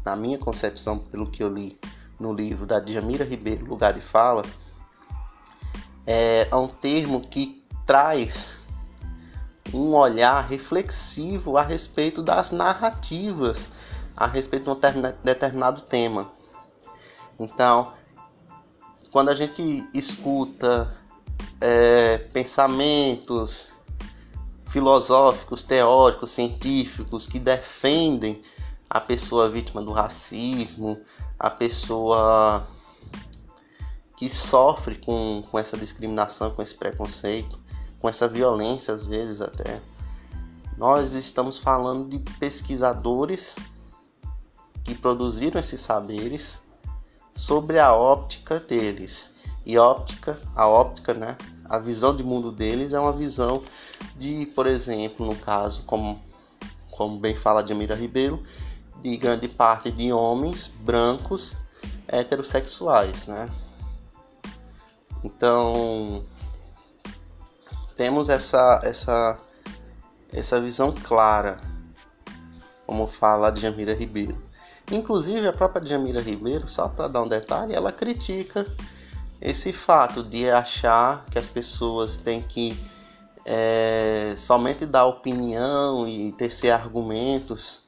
na 0.04 0.16
minha 0.16 0.38
concepção, 0.38 0.98
pelo 0.98 1.30
que 1.30 1.42
eu 1.42 1.48
li 1.48 1.78
no 2.18 2.32
livro 2.32 2.66
da 2.66 2.80
Djamira 2.80 3.24
Ribeiro, 3.24 3.66
Lugar 3.66 3.92
de 3.92 4.00
Fala, 4.00 4.42
é 6.06 6.48
um 6.54 6.68
termo 6.68 7.20
que 7.20 7.64
traz 7.86 8.63
um 9.76 9.94
olhar 9.94 10.40
reflexivo 10.46 11.56
a 11.56 11.62
respeito 11.62 12.22
das 12.22 12.50
narrativas 12.50 13.68
a 14.16 14.26
respeito 14.26 14.64
de 14.64 14.70
um 14.70 15.02
determinado 15.24 15.80
tema. 15.82 16.30
Então, 17.38 17.92
quando 19.10 19.30
a 19.30 19.34
gente 19.34 19.86
escuta 19.92 20.96
é, 21.60 22.18
pensamentos 22.32 23.72
filosóficos, 24.66 25.62
teóricos, 25.62 26.30
científicos 26.30 27.26
que 27.26 27.38
defendem 27.38 28.40
a 28.88 29.00
pessoa 29.00 29.50
vítima 29.50 29.82
do 29.82 29.92
racismo, 29.92 31.00
a 31.38 31.50
pessoa 31.50 32.66
que 34.16 34.30
sofre 34.30 34.96
com, 34.96 35.42
com 35.50 35.58
essa 35.58 35.76
discriminação, 35.76 36.52
com 36.52 36.62
esse 36.62 36.74
preconceito, 36.74 37.58
com 38.04 38.08
essa 38.10 38.28
violência 38.28 38.92
às 38.92 39.06
vezes 39.06 39.40
até. 39.40 39.80
Nós 40.76 41.12
estamos 41.12 41.56
falando 41.56 42.06
de 42.06 42.18
pesquisadores 42.38 43.56
que 44.84 44.94
produziram 44.94 45.58
esses 45.58 45.80
saberes 45.80 46.60
sobre 47.34 47.78
a 47.78 47.94
óptica 47.94 48.60
deles. 48.60 49.30
E 49.64 49.78
óptica, 49.78 50.38
a 50.54 50.68
óptica, 50.68 51.14
né? 51.14 51.38
A 51.64 51.78
visão 51.78 52.14
de 52.14 52.22
mundo 52.22 52.52
deles 52.52 52.92
é 52.92 53.00
uma 53.00 53.10
visão 53.10 53.62
de, 54.14 54.52
por 54.54 54.66
exemplo, 54.66 55.24
no 55.24 55.36
caso, 55.36 55.82
como, 55.86 56.20
como 56.90 57.18
bem 57.18 57.34
fala 57.34 57.62
de 57.62 57.72
Amira 57.72 57.94
Ribeiro, 57.94 58.42
de 59.00 59.16
grande 59.16 59.48
parte 59.48 59.90
de 59.90 60.12
homens 60.12 60.68
brancos 60.68 61.56
heterossexuais, 62.06 63.26
né? 63.26 63.50
Então, 65.24 66.22
temos 67.96 68.28
essa 68.28 68.80
essa 68.82 69.38
essa 70.32 70.60
visão 70.60 70.92
clara, 70.92 71.58
como 72.86 73.06
fala 73.06 73.48
a 73.48 73.50
Djamira 73.50 73.94
Ribeiro. 73.94 74.42
Inclusive 74.90 75.46
a 75.46 75.52
própria 75.52 75.80
Djamira 75.80 76.20
Ribeiro, 76.20 76.68
só 76.68 76.88
para 76.88 77.08
dar 77.08 77.22
um 77.22 77.28
detalhe, 77.28 77.72
ela 77.72 77.92
critica 77.92 78.66
esse 79.40 79.72
fato 79.72 80.22
de 80.22 80.50
achar 80.50 81.24
que 81.26 81.38
as 81.38 81.48
pessoas 81.48 82.16
têm 82.16 82.42
que 82.42 82.76
é, 83.44 84.34
somente 84.36 84.86
dar 84.86 85.06
opinião 85.06 86.08
e 86.08 86.32
tecer 86.32 86.70
argumentos 86.70 87.82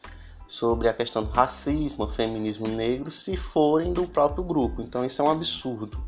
sobre 0.47 0.89
a 0.89 0.95
questão 0.95 1.25
do 1.25 1.31
racismo, 1.31 2.09
feminismo 2.09 2.69
negro, 2.69 3.11
se 3.11 3.37
forem 3.37 3.93
do 3.93 4.07
próprio 4.07 4.45
grupo. 4.45 4.83
Então 4.83 5.05
isso 5.05 5.21
é 5.21 5.25
um 5.25 5.31
absurdo, 5.31 5.99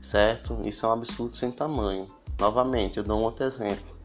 certo? 0.00 0.60
Isso 0.64 0.86
é 0.86 0.88
um 0.88 0.92
absurdo 0.92 1.36
sem 1.36 1.50
tamanho. 1.50 2.06
Novamente, 2.38 2.98
eu 2.98 3.04
dou 3.04 3.18
um 3.18 3.22
outro 3.22 3.44
exemplo. 3.44 3.96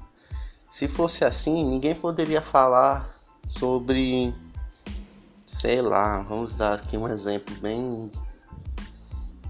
Se 0.69 0.87
fosse 0.87 1.23
assim, 1.23 1.63
ninguém 1.63 1.93
poderia 1.93 2.41
falar 2.41 3.07
sobre, 3.47 4.33
sei 5.45 5.81
lá, 5.81 6.23
vamos 6.23 6.55
dar 6.55 6.73
aqui 6.73 6.97
um 6.97 7.07
exemplo 7.07 7.53
bem, 7.57 8.11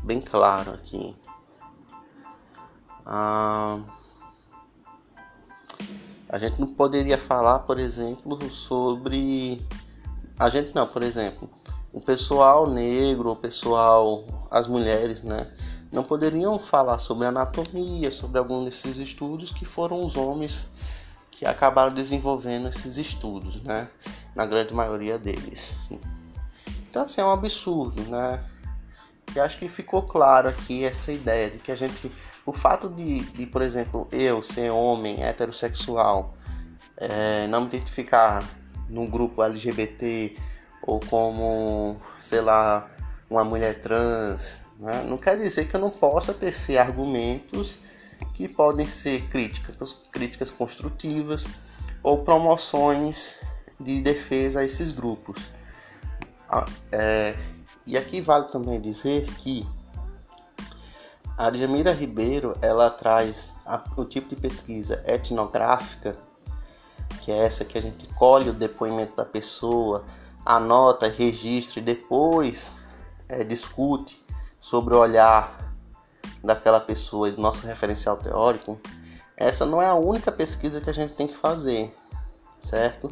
bem 0.03 0.19
claro 0.19 0.71
aqui. 0.71 1.15
Ah, 3.05 3.79
a 6.27 6.37
gente 6.37 6.59
não 6.59 6.67
poderia 6.67 7.17
falar, 7.17 7.59
por 7.59 7.79
exemplo, 7.79 8.49
sobre 8.49 9.65
a 10.37 10.49
gente 10.49 10.73
não, 10.73 10.87
por 10.87 11.03
exemplo, 11.03 11.49
o 11.93 12.01
pessoal 12.01 12.67
negro, 12.67 13.31
o 13.31 13.35
pessoal, 13.35 14.25
as 14.49 14.67
mulheres, 14.67 15.21
né? 15.21 15.49
Não 15.93 16.03
poderiam 16.03 16.57
falar 16.57 16.97
sobre 16.97 17.27
anatomia, 17.27 18.12
sobre 18.12 18.39
algum 18.39 18.65
desses 18.65 18.97
estudos 18.97 19.51
que 19.51 19.63
foram 19.63 20.03
os 20.03 20.17
homens 20.17 20.67
que 21.29 21.45
acabaram 21.45 21.93
desenvolvendo 21.93 22.67
esses 22.67 22.97
estudos, 22.97 23.62
né? 23.62 23.88
Na 24.35 24.43
grande 24.43 24.73
maioria 24.73 25.19
deles. 25.19 25.77
Então, 26.89 27.03
assim, 27.03 27.21
é 27.21 27.23
um 27.23 27.31
absurdo, 27.31 28.01
né? 28.09 28.43
E 29.35 29.39
acho 29.39 29.59
que 29.59 29.69
ficou 29.69 30.01
claro 30.01 30.50
aqui 30.50 30.83
essa 30.83 31.12
ideia 31.12 31.51
de 31.51 31.59
que 31.59 31.71
a 31.71 31.75
gente, 31.75 32.12
o 32.43 32.51
fato 32.51 32.89
de, 32.89 33.19
de 33.19 33.45
por 33.45 33.62
exemplo, 33.62 34.07
eu 34.12 34.41
ser 34.41 34.71
homem 34.71 35.23
heterossexual, 35.23 36.33
é, 36.97 37.45
não 37.47 37.62
me 37.62 37.67
identificar 37.67 38.43
num 38.89 39.07
grupo 39.07 39.43
LGBT 39.43 40.35
ou 40.81 41.00
como, 41.00 41.97
sei 42.17 42.41
lá, 42.41 42.89
uma 43.29 43.43
mulher 43.43 43.79
trans, 43.79 44.62
né? 44.83 45.01
Não 45.07 45.17
quer 45.17 45.37
dizer 45.37 45.65
que 45.65 45.75
eu 45.75 45.79
não 45.79 45.89
possa 45.89 46.33
tecer 46.33 46.77
argumentos 46.77 47.79
que 48.33 48.49
podem 48.49 48.85
ser 48.85 49.29
críticas, 49.29 49.93
críticas 50.11 50.51
construtivas 50.51 51.47
ou 52.03 52.23
promoções 52.23 53.39
de 53.79 54.01
defesa 54.01 54.59
a 54.59 54.65
esses 54.65 54.91
grupos. 54.91 55.51
Ah, 56.49 56.65
é, 56.91 57.33
e 57.85 57.97
aqui 57.97 58.19
vale 58.19 58.49
também 58.49 58.79
dizer 58.79 59.25
que 59.37 59.65
A 61.37 61.49
Djamira 61.49 61.93
Ribeiro, 61.93 62.53
ela 62.61 62.89
traz 62.89 63.55
a, 63.65 63.81
o 63.95 64.03
tipo 64.03 64.27
de 64.27 64.35
pesquisa 64.35 65.01
etnográfica, 65.07 66.17
que 67.21 67.31
é 67.31 67.45
essa 67.45 67.63
que 67.63 67.77
a 67.77 67.81
gente 67.81 68.05
colhe 68.15 68.49
o 68.49 68.53
depoimento 68.53 69.15
da 69.15 69.23
pessoa, 69.23 70.03
anota, 70.45 71.07
registra 71.07 71.79
e 71.79 71.83
depois 71.83 72.81
é, 73.29 73.45
discute 73.45 74.22
sobre 74.63 74.96
o 74.96 74.98
olhar 74.98 75.75
daquela 76.41 76.79
pessoa 76.79 77.27
e 77.27 77.34
do 77.34 77.41
nosso 77.41 77.67
referencial 77.67 78.15
teórico, 78.15 78.79
essa 79.36 79.65
não 79.65 79.82
é 79.82 79.88
a 79.88 79.93
única 79.93 80.32
pesquisa 80.32 80.79
que 80.79 80.89
a 80.89 80.93
gente 80.93 81.15
tem 81.15 81.27
que 81.27 81.36
fazer, 81.36 81.93
certo? 82.62 83.12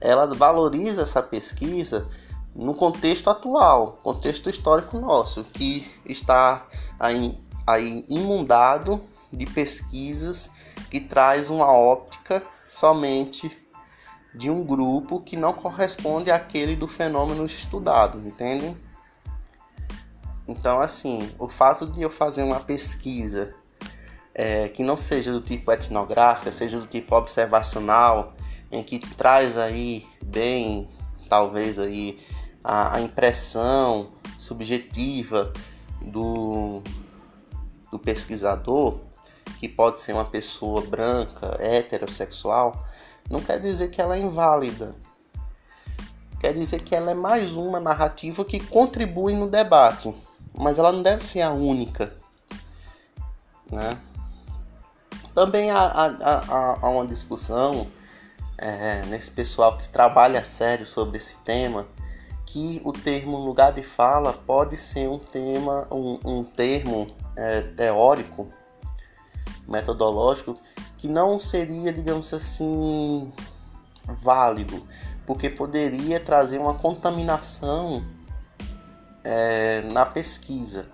Ela 0.00 0.26
valoriza 0.26 1.02
essa 1.02 1.22
pesquisa 1.22 2.08
no 2.52 2.74
contexto 2.74 3.30
atual, 3.30 4.00
contexto 4.02 4.50
histórico 4.50 4.98
nosso, 4.98 5.44
que 5.44 5.88
está 6.04 6.66
aí, 6.98 7.38
aí 7.64 8.04
imundado 8.08 9.00
de 9.32 9.46
pesquisas 9.46 10.50
que 10.90 10.98
traz 10.98 11.50
uma 11.50 11.72
óptica 11.72 12.42
somente 12.68 13.56
de 14.34 14.50
um 14.50 14.64
grupo 14.64 15.20
que 15.20 15.36
não 15.36 15.52
corresponde 15.52 16.32
àquele 16.32 16.74
do 16.74 16.88
fenômeno 16.88 17.44
estudado, 17.44 18.18
entende? 18.26 18.89
Então, 20.50 20.80
assim, 20.80 21.30
o 21.38 21.48
fato 21.48 21.86
de 21.86 22.02
eu 22.02 22.10
fazer 22.10 22.42
uma 22.42 22.58
pesquisa 22.58 23.54
é, 24.34 24.68
que 24.68 24.82
não 24.82 24.96
seja 24.96 25.30
do 25.30 25.40
tipo 25.40 25.70
etnográfica, 25.70 26.50
seja 26.50 26.80
do 26.80 26.88
tipo 26.88 27.14
observacional, 27.14 28.34
em 28.68 28.82
que 28.82 28.98
traz 28.98 29.56
aí 29.56 30.04
bem, 30.24 30.90
talvez 31.28 31.78
aí 31.78 32.18
a, 32.64 32.96
a 32.96 33.00
impressão 33.00 34.10
subjetiva 34.36 35.52
do, 36.02 36.82
do 37.88 37.98
pesquisador, 38.00 38.98
que 39.60 39.68
pode 39.68 40.00
ser 40.00 40.14
uma 40.14 40.24
pessoa 40.24 40.80
branca, 40.80 41.56
heterossexual, 41.60 42.84
não 43.30 43.38
quer 43.38 43.60
dizer 43.60 43.88
que 43.88 44.00
ela 44.00 44.16
é 44.16 44.20
inválida. 44.20 44.96
Quer 46.40 46.54
dizer 46.54 46.82
que 46.82 46.92
ela 46.92 47.12
é 47.12 47.14
mais 47.14 47.54
uma 47.54 47.78
narrativa 47.78 48.44
que 48.44 48.58
contribui 48.58 49.36
no 49.36 49.48
debate, 49.48 50.12
mas 50.54 50.78
ela 50.78 50.92
não 50.92 51.02
deve 51.02 51.24
ser 51.24 51.40
a 51.42 51.52
única. 51.52 52.12
Né? 53.70 53.98
Também 55.34 55.70
há, 55.70 55.86
há, 55.86 56.78
há 56.82 56.88
uma 56.88 57.06
discussão 57.06 57.86
é, 58.58 59.02
nesse 59.06 59.30
pessoal 59.30 59.78
que 59.78 59.88
trabalha 59.88 60.44
sério 60.44 60.86
sobre 60.86 61.16
esse 61.16 61.38
tema 61.38 61.86
que 62.50 62.82
o 62.84 62.92
termo 62.92 63.38
lugar 63.38 63.72
de 63.72 63.82
fala 63.82 64.32
pode 64.32 64.76
ser 64.76 65.08
um 65.08 65.20
tema, 65.20 65.86
um, 65.90 66.18
um 66.24 66.44
termo 66.44 67.06
é, 67.36 67.60
teórico, 67.60 68.48
metodológico, 69.68 70.58
que 70.98 71.06
não 71.06 71.38
seria, 71.38 71.92
digamos 71.92 72.34
assim, 72.34 73.32
válido, 74.04 74.84
porque 75.24 75.48
poderia 75.48 76.18
trazer 76.18 76.58
uma 76.58 76.74
contaminação 76.74 78.04
é, 79.24 79.82
na 79.82 80.06
pesquisa. 80.06 80.88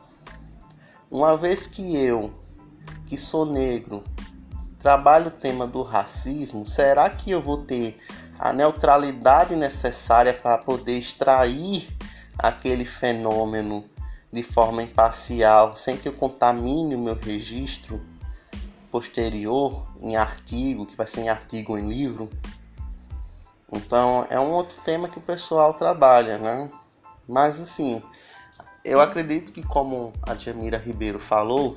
Uma 1.10 1.36
vez 1.36 1.66
que 1.66 1.96
eu, 1.96 2.32
que 3.06 3.16
sou 3.16 3.46
negro, 3.46 4.02
trabalho 4.78 5.28
o 5.28 5.30
tema 5.30 5.66
do 5.66 5.82
racismo, 5.82 6.66
será 6.66 7.08
que 7.10 7.30
eu 7.30 7.40
vou 7.40 7.58
ter 7.58 7.98
a 8.38 8.52
neutralidade 8.52 9.56
necessária 9.56 10.32
para 10.32 10.58
poder 10.58 10.98
extrair 10.98 11.88
aquele 12.38 12.84
fenômeno 12.84 13.84
de 14.32 14.42
forma 14.42 14.82
imparcial, 14.82 15.74
sem 15.74 15.96
que 15.96 16.08
eu 16.08 16.12
contamine 16.12 16.94
o 16.94 16.98
meu 16.98 17.14
registro 17.14 18.04
posterior 18.90 19.86
em 20.00 20.16
artigo, 20.16 20.86
que 20.86 20.96
vai 20.96 21.06
ser 21.06 21.20
em 21.20 21.28
artigo 21.28 21.72
ou 21.72 21.78
em 21.78 21.88
livro. 21.88 22.28
Então 23.72 24.26
é 24.30 24.38
um 24.38 24.50
outro 24.50 24.80
tema 24.82 25.08
que 25.08 25.18
o 25.18 25.22
pessoal 25.22 25.72
trabalha, 25.72 26.38
né? 26.38 26.70
Mas 27.28 27.60
assim, 27.60 28.02
eu 28.84 29.00
acredito 29.00 29.52
que 29.52 29.62
como 29.62 30.12
a 30.22 30.34
Jamira 30.34 30.78
Ribeiro 30.78 31.18
falou, 31.18 31.76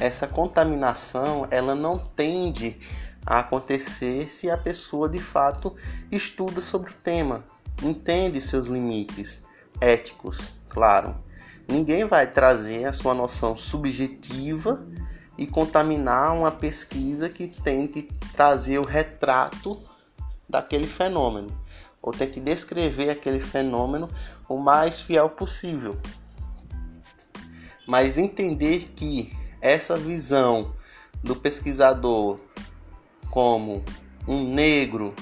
essa 0.00 0.26
contaminação 0.26 1.46
ela 1.50 1.74
não 1.74 1.98
tende 1.98 2.78
a 3.24 3.38
acontecer 3.38 4.28
se 4.28 4.50
a 4.50 4.58
pessoa 4.58 5.08
de 5.08 5.20
fato 5.20 5.74
estuda 6.10 6.60
sobre 6.60 6.90
o 6.90 6.94
tema, 6.94 7.44
entende 7.82 8.40
seus 8.40 8.68
limites 8.68 9.42
éticos, 9.80 10.56
claro. 10.68 11.16
Ninguém 11.66 12.04
vai 12.04 12.30
trazer 12.30 12.84
a 12.84 12.92
sua 12.92 13.14
noção 13.14 13.56
subjetiva 13.56 14.86
e 15.38 15.46
contaminar 15.46 16.34
uma 16.34 16.50
pesquisa 16.50 17.28
que 17.28 17.48
tente 17.48 18.02
trazer 18.32 18.78
o 18.78 18.84
retrato 18.84 19.80
daquele 20.48 20.86
fenômeno, 20.86 21.48
ou 22.04 22.12
tente 22.12 22.38
descrever 22.38 23.08
aquele 23.08 23.40
fenômeno 23.40 24.10
o 24.46 24.58
mais 24.58 25.00
fiel 25.00 25.30
possível. 25.30 25.96
Mas 27.86 28.18
entender 28.18 28.92
que 28.94 29.32
essa 29.58 29.96
visão 29.96 30.74
do 31.22 31.34
pesquisador 31.34 32.38
como 33.30 33.82
um 34.28 34.44
negro 34.44 35.14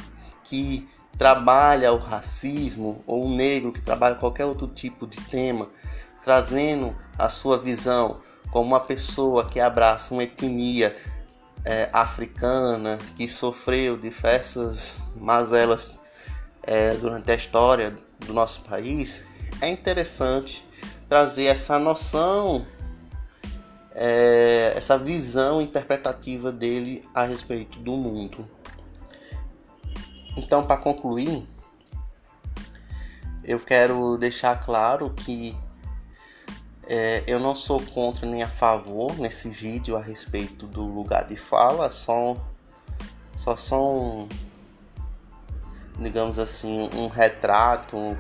que 0.43 0.89
trabalha 1.17 1.93
o 1.93 1.99
racismo 1.99 3.05
ou 3.07 3.27
um 3.27 3.33
negro 3.33 3.71
que 3.71 3.81
trabalha 3.81 4.17
qualquer 4.17 4.47
outro 4.47 4.67
tipo 4.67 5.07
de 5.07 5.21
tema, 5.21 5.69
trazendo 6.21 6.97
a 7.17 7.29
sua 7.29 7.59
visão 7.59 8.21
como 8.51 8.67
uma 8.67 8.81
pessoa 8.81 9.45
que 9.45 9.61
abraça 9.61 10.13
uma 10.13 10.25
etnia 10.25 10.97
é, 11.65 11.89
africana 11.93 12.99
que 13.17 13.29
sofreu 13.29 13.97
diversas 13.97 15.01
mazelas 15.15 16.02
é, 16.63 16.95
durante 16.95 17.31
a 17.31 17.35
história 17.35 17.97
do 18.21 18.33
nosso 18.33 18.63
país, 18.63 19.25
é 19.61 19.69
interessante 19.69 20.67
trazer 21.09 21.47
essa 21.47 21.79
noção 21.79 22.65
é, 23.95 24.73
essa 24.75 24.99
visão 24.99 25.61
interpretativa 25.61 26.51
dele 26.51 27.05
a 27.15 27.25
respeito 27.25 27.79
do 27.79 27.97
mundo. 27.97 28.49
Então, 30.37 30.65
para 30.67 30.81
concluir, 30.81 31.47
eu 33.45 33.59
quero 33.59 34.17
deixar 34.17 34.65
claro 34.65 35.11
que 35.11 35.55
é, 36.85 37.23
eu 37.27 37.39
não 37.39 37.55
sou 37.55 37.81
contra 37.81 38.27
nem 38.27 38.43
a 38.43 38.49
favor 38.49 39.17
nesse 39.19 39.49
vídeo 39.49 39.97
a 39.97 40.01
respeito 40.01 40.67
do 40.67 40.83
lugar 40.83 41.27
de 41.27 41.37
fala, 41.37 41.91
só, 41.91 42.37
só 43.37 43.57
são, 43.57 44.29
digamos 45.99 46.39
assim, 46.39 46.89
um 46.95 47.09
retrato 47.09 48.17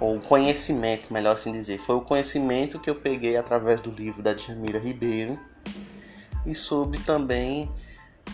ou 0.00 0.20
conhecimento, 0.20 1.12
melhor 1.12 1.34
assim 1.34 1.52
dizer. 1.52 1.78
Foi 1.78 1.96
o 1.96 2.00
conhecimento 2.00 2.78
que 2.78 2.90
eu 2.90 2.96
peguei 2.96 3.36
através 3.36 3.80
do 3.80 3.90
livro 3.90 4.22
da 4.22 4.34
Djamira 4.34 4.78
Ribeiro 4.78 5.38
e 6.44 6.54
sobre 6.54 6.98
também 6.98 7.70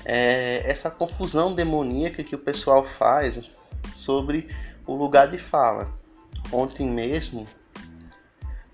é, 0.05 0.63
essa 0.65 0.91
confusão 0.91 1.55
demoníaca 1.55 2.25
que 2.25 2.35
o 2.35 2.39
pessoal 2.39 2.85
faz 2.85 3.41
sobre 3.95 4.49
o 4.87 4.95
lugar 4.95 5.29
de 5.29 5.39
fala. 5.39 5.93
Ontem 6.53 6.89
mesmo 6.89 7.47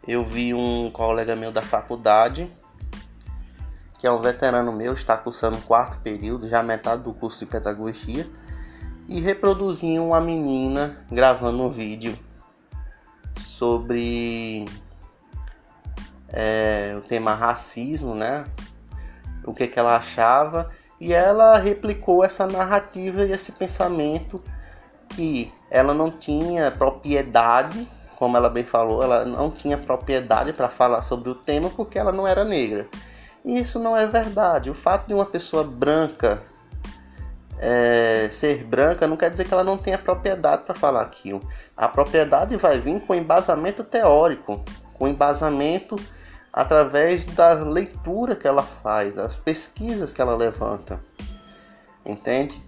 eu 0.07 0.25
vi 0.25 0.55
um 0.55 0.91
colega 0.91 1.35
meu 1.35 1.51
da 1.51 1.63
faculdade, 1.63 2.51
que 3.99 4.07
é 4.07 4.13
um 4.13 4.21
veterano 4.21 4.73
meu, 4.73 4.93
está 4.93 5.17
cursando 5.17 5.59
quarto 5.59 5.99
período, 5.99 6.49
já 6.49 6.63
metade 6.63 7.03
do 7.03 7.13
curso 7.13 7.41
de 7.41 7.47
pedagogia, 7.47 8.27
e 9.09 9.21
reproduzindo 9.21 10.05
uma 10.05 10.21
menina 10.21 11.05
gravando 11.11 11.63
um 11.63 11.71
vídeo 11.71 12.19
sobre 13.39 14.65
é, 16.29 16.95
o 16.97 17.01
tema 17.01 17.35
racismo, 17.35 18.15
né? 18.15 18.45
O 19.45 19.55
que, 19.55 19.67
que 19.67 19.79
ela 19.79 19.97
achava 19.97 20.71
e 21.01 21.13
ela 21.13 21.59
replicou 21.59 22.25
essa 22.25 22.47
narrativa 22.47 23.25
e 23.25 23.33
esse 23.33 23.53
pensamento 23.53 24.43
que 25.11 25.53
ela 25.71 25.95
não 25.95 26.11
tinha 26.11 26.71
propriedade, 26.71 27.89
como 28.19 28.37
ela 28.37 28.49
bem 28.49 28.65
falou, 28.65 29.03
ela 29.03 29.25
não 29.25 29.51
tinha 29.51 29.77
propriedade 29.77 30.53
para 30.53 30.69
falar 30.69 31.03
sobre 31.03 31.31
o 31.31 31.35
tema 31.35 31.71
porque 31.71 31.99
ela 31.99 32.13
não 32.13 32.27
era 32.27 32.45
negra. 32.45 32.89
E 33.45 33.59
isso 33.59 33.79
não 33.79 33.97
é 33.97 34.07
verdade. 34.07 34.71
O 34.71 34.75
fato 34.75 35.07
de 35.07 35.15
uma 35.15 35.27
pessoa 35.27 35.63
branca 35.63 36.43
é, 37.59 38.29
ser 38.31 38.65
branca 38.65 39.07
não 39.07 39.17
quer 39.17 39.31
dizer 39.31 39.45
que 39.45 39.53
ela 39.53 39.65
não 39.65 39.79
tenha 39.79 39.99
propriedade 39.99 40.65
para 40.65 40.75
falar 40.75 41.03
aquilo. 41.03 41.41
A 41.77 41.89
propriedade 41.89 42.57
vai 42.57 42.79
vir 42.79 43.01
com 43.01 43.15
embasamento 43.15 43.83
teórico, 43.83 44.63
com 44.95 45.09
embasamento 45.09 45.97
através 46.53 47.27
da 47.27 47.55
leitura 47.55 48.35
que 48.35 48.47
ela 48.47 48.63
faz, 48.63 49.15
das 49.15 49.37
pesquisas 49.37 50.13
que 50.13 50.21
ela 50.21 50.37
levanta. 50.37 51.01
Entende? 52.05 52.63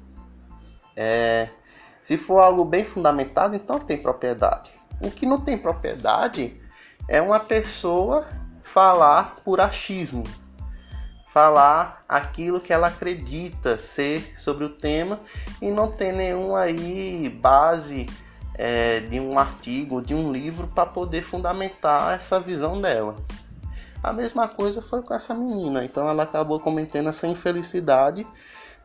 É, 0.97 1.49
se 2.03 2.19
for 2.19 2.39
algo 2.39 2.65
bem 2.65 2.85
fundamentado, 2.85 3.55
então 3.55 3.79
tem 3.79 4.01
propriedade. 4.01 4.73
O 5.01 5.11
que 5.11 5.25
não 5.25 5.41
tem 5.41 5.57
propriedade 5.57 6.61
é 7.07 7.23
uma 7.23 7.41
pessoa 7.41 8.27
falar 8.63 9.37
por 9.45 9.61
achismo, 9.61 10.25
falar 11.33 12.05
aquilo 12.09 12.61
que 12.61 12.73
ela 12.73 12.89
acredita 12.89 13.77
ser 13.77 14.35
sobre 14.39 14.65
o 14.65 14.71
tema 14.71 15.21
e 15.61 15.71
não 15.71 15.91
ter 15.91 16.13
nenhum 16.13 16.57
aí 16.57 17.29
base 17.29 18.07
é, 18.55 19.01
de 19.01 19.21
um 19.21 19.39
artigo, 19.39 20.01
de 20.01 20.15
um 20.15 20.33
livro 20.33 20.67
para 20.69 20.87
poder 20.87 21.23
fundamentar 21.23 22.17
essa 22.17 22.41
visão 22.41 22.81
dela. 22.81 23.17
A 24.03 24.13
mesma 24.13 24.49
coisa 24.49 24.81
foi 24.81 25.03
com 25.03 25.13
essa 25.13 25.35
menina, 25.35 25.85
então 25.85 26.09
ela 26.09 26.23
acabou 26.23 26.59
cometendo 26.61 27.09
essa 27.09 27.27
infelicidade 27.27 28.25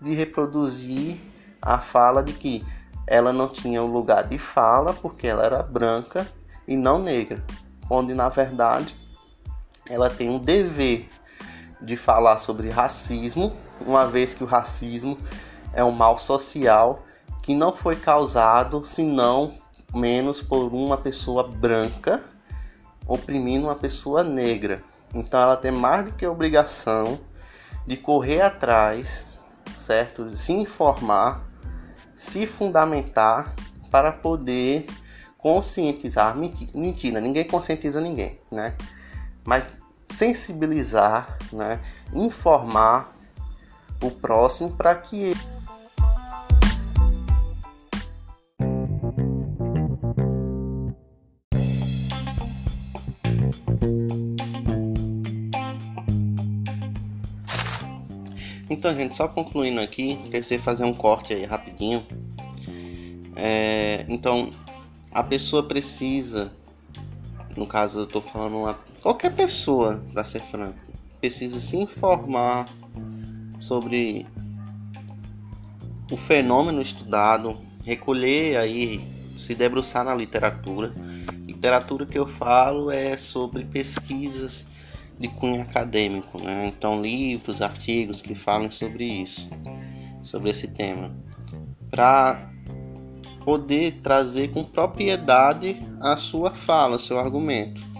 de 0.01 0.13
reproduzir 0.13 1.17
a 1.61 1.79
fala 1.79 2.21
de 2.21 2.33
que 2.33 2.65
ela 3.07 3.31
não 3.31 3.47
tinha 3.47 3.81
o 3.81 3.87
lugar 3.87 4.27
de 4.27 4.37
fala 4.37 4.93
porque 4.93 5.27
ela 5.27 5.45
era 5.45 5.63
branca 5.63 6.27
e 6.67 6.75
não 6.75 6.99
negra, 6.99 7.43
onde 7.89 8.13
na 8.13 8.27
verdade 8.27 8.95
ela 9.87 10.09
tem 10.09 10.29
um 10.29 10.39
dever 10.39 11.07
de 11.83 11.97
falar 11.97 12.37
sobre 12.37 12.69
racismo, 12.69 13.53
uma 13.85 14.05
vez 14.05 14.33
que 14.33 14.43
o 14.43 14.47
racismo 14.47 15.17
é 15.73 15.83
um 15.83 15.91
mal 15.91 16.17
social 16.17 17.03
que 17.41 17.53
não 17.53 17.73
foi 17.73 17.95
causado 17.95 18.85
senão 18.85 19.53
menos 19.93 20.41
por 20.41 20.73
uma 20.73 20.97
pessoa 20.97 21.47
branca 21.47 22.23
oprimindo 23.05 23.65
uma 23.65 23.75
pessoa 23.75 24.23
negra. 24.23 24.83
Então 25.13 25.39
ela 25.39 25.57
tem 25.57 25.71
mais 25.71 26.05
do 26.05 26.13
que 26.13 26.25
obrigação 26.25 27.19
de 27.85 27.97
correr 27.97 28.41
atrás, 28.41 29.37
certo? 29.77 30.29
Se 30.29 30.53
informar, 30.53 31.45
se 32.15 32.47
fundamentar 32.47 33.53
para 33.91 34.11
poder 34.11 34.87
conscientizar. 35.37 36.35
Mentira, 36.37 37.19
ninguém 37.19 37.43
conscientiza 37.43 37.99
ninguém, 37.99 38.39
né? 38.51 38.75
Mas 39.45 39.65
sensibilizar, 40.13 41.37
né? 41.51 41.79
Informar 42.13 43.13
o 44.01 44.11
próximo 44.11 44.71
para 44.71 44.95
que 44.95 45.17
ele 45.17 45.39
Então, 58.69 58.93
gente, 58.95 59.15
só 59.15 59.29
concluindo 59.29 59.79
aqui, 59.79 60.17
queria 60.29 60.59
fazer 60.59 60.83
um 60.83 60.93
corte 60.93 61.33
aí 61.33 61.45
rapidinho. 61.45 62.05
É, 63.33 64.03
então, 64.09 64.51
a 65.09 65.23
pessoa 65.23 65.63
precisa, 65.63 66.51
no 67.55 67.65
caso 67.65 68.01
eu 68.01 68.07
tô 68.07 68.19
falando 68.19 68.57
uma, 68.57 68.77
qualquer 69.03 69.35
pessoa, 69.35 70.01
para 70.13 70.23
ser 70.23 70.41
franco, 70.43 70.79
precisa 71.19 71.59
se 71.59 71.75
informar 71.75 72.69
sobre 73.59 74.25
o 76.09 76.15
fenômeno 76.15 76.81
estudado, 76.81 77.59
recolher 77.85 78.55
aí, 78.55 79.05
se 79.37 79.53
debruçar 79.53 80.05
na 80.05 80.15
literatura. 80.15 80.93
Literatura 81.45 82.05
que 82.05 82.17
eu 82.17 82.25
falo 82.25 82.89
é 82.89 83.17
sobre 83.17 83.65
pesquisas 83.65 84.65
de 85.19 85.27
cunho 85.27 85.61
acadêmico, 85.61 86.41
né? 86.41 86.67
então 86.67 87.01
livros, 87.01 87.61
artigos 87.61 88.21
que 88.21 88.33
falem 88.33 88.71
sobre 88.71 89.03
isso, 89.03 89.49
sobre 90.21 90.49
esse 90.49 90.67
tema, 90.67 91.13
para 91.89 92.49
poder 93.43 93.99
trazer 94.01 94.51
com 94.51 94.63
propriedade 94.63 95.85
a 95.99 96.15
sua 96.15 96.51
fala, 96.51 96.97
seu 96.97 97.19
argumento. 97.19 97.92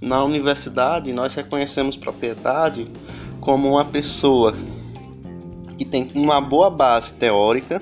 Na 0.00 0.22
universidade, 0.22 1.12
nós 1.12 1.34
reconhecemos 1.34 1.96
propriedade 1.96 2.90
como 3.40 3.68
uma 3.70 3.84
pessoa 3.84 4.54
que 5.78 5.84
tem 5.84 6.10
uma 6.14 6.40
boa 6.40 6.70
base 6.70 7.12
teórica, 7.14 7.80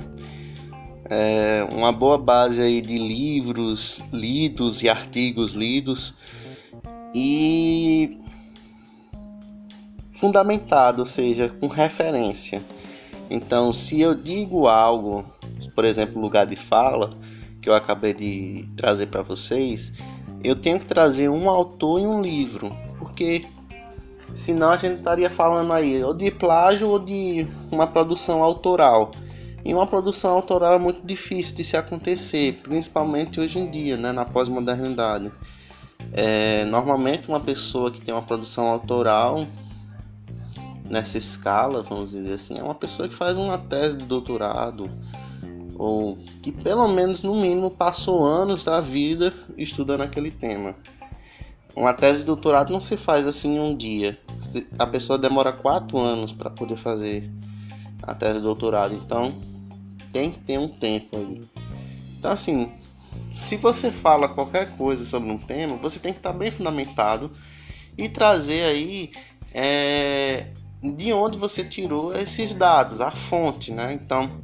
é, 1.06 1.66
uma 1.72 1.92
boa 1.92 2.16
base 2.16 2.62
aí 2.62 2.80
de 2.80 2.98
livros 2.98 4.00
lidos 4.12 4.82
e 4.82 4.88
artigos 4.88 5.52
lidos 5.52 6.14
e 7.14 8.18
fundamentado, 10.14 11.00
ou 11.00 11.06
seja, 11.06 11.48
com 11.48 11.66
referência. 11.66 12.62
Então, 13.28 13.72
se 13.72 14.00
eu 14.00 14.14
digo 14.14 14.68
algo, 14.68 15.24
por 15.74 15.84
exemplo, 15.84 16.20
lugar 16.20 16.46
de 16.46 16.56
fala, 16.56 17.10
que 17.60 17.68
eu 17.68 17.74
acabei 17.74 18.14
de 18.14 18.68
trazer 18.76 19.06
para 19.06 19.22
vocês, 19.22 19.92
eu 20.44 20.54
tenho 20.54 20.78
que 20.78 20.86
trazer 20.86 21.28
um 21.28 21.48
autor 21.48 22.00
e 22.00 22.06
um 22.06 22.20
livro, 22.20 22.76
porque 22.98 23.46
senão 24.36 24.70
a 24.70 24.76
gente 24.76 24.98
estaria 24.98 25.30
falando 25.30 25.72
aí 25.72 26.04
ou 26.04 26.12
de 26.12 26.30
plágio 26.30 26.88
ou 26.90 26.98
de 26.98 27.46
uma 27.72 27.86
produção 27.86 28.42
autoral. 28.42 29.10
E 29.64 29.72
uma 29.72 29.86
produção 29.86 30.34
autoral 30.34 30.74
é 30.74 30.78
muito 30.78 31.06
difícil 31.06 31.54
de 31.54 31.64
se 31.64 31.74
acontecer, 31.74 32.60
principalmente 32.62 33.40
hoje 33.40 33.58
em 33.58 33.70
dia, 33.70 33.96
né, 33.96 34.12
na 34.12 34.26
pós-modernidade. 34.26 35.32
É, 36.12 36.66
normalmente 36.66 37.26
uma 37.28 37.40
pessoa 37.40 37.90
que 37.90 38.00
tem 38.00 38.12
uma 38.12 38.22
produção 38.22 38.66
autoral 38.66 39.46
nessa 40.88 41.16
escala, 41.16 41.82
vamos 41.82 42.10
dizer 42.10 42.34
assim, 42.34 42.58
é 42.58 42.62
uma 42.62 42.74
pessoa 42.74 43.08
que 43.08 43.14
faz 43.14 43.38
uma 43.38 43.56
tese 43.56 43.96
de 43.96 44.04
doutorado 44.04 44.90
ou 45.76 46.18
que 46.42 46.52
pelo 46.52 46.86
menos 46.88 47.22
no 47.22 47.34
mínimo 47.34 47.70
passou 47.70 48.24
anos 48.24 48.64
da 48.64 48.80
vida 48.80 49.32
estudando 49.56 50.02
aquele 50.02 50.30
tema. 50.30 50.74
Uma 51.74 51.92
tese 51.92 52.20
de 52.20 52.26
doutorado 52.26 52.72
não 52.72 52.80
se 52.80 52.96
faz 52.96 53.26
assim 53.26 53.56
em 53.56 53.60
um 53.60 53.76
dia. 53.76 54.18
A 54.78 54.86
pessoa 54.86 55.18
demora 55.18 55.52
quatro 55.52 55.98
anos 55.98 56.32
para 56.32 56.48
poder 56.48 56.76
fazer 56.76 57.28
a 58.02 58.14
tese 58.14 58.38
de 58.38 58.44
doutorado. 58.44 58.94
Então 58.94 59.34
tem 60.12 60.30
que 60.30 60.38
ter 60.40 60.58
um 60.58 60.68
tempo 60.68 61.16
aí. 61.16 61.40
Então 62.18 62.30
assim, 62.30 62.72
se 63.32 63.56
você 63.56 63.90
fala 63.90 64.28
qualquer 64.28 64.76
coisa 64.76 65.04
sobre 65.04 65.30
um 65.30 65.38
tema, 65.38 65.76
você 65.76 65.98
tem 65.98 66.12
que 66.12 66.20
estar 66.20 66.32
bem 66.32 66.50
fundamentado 66.50 67.32
e 67.98 68.08
trazer 68.08 68.62
aí 68.62 69.10
é, 69.52 70.50
de 70.82 71.12
onde 71.12 71.38
você 71.38 71.64
tirou 71.64 72.12
esses 72.12 72.54
dados, 72.54 73.00
a 73.00 73.10
fonte, 73.10 73.72
né? 73.72 73.92
Então, 73.92 74.40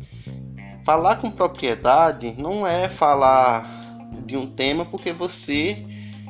falar 0.85 1.17
com 1.17 1.31
propriedade 1.31 2.35
não 2.39 2.67
é 2.67 2.89
falar 2.89 3.81
de 4.25 4.37
um 4.37 4.47
tema 4.47 4.85
porque 4.85 5.13
você 5.13 5.85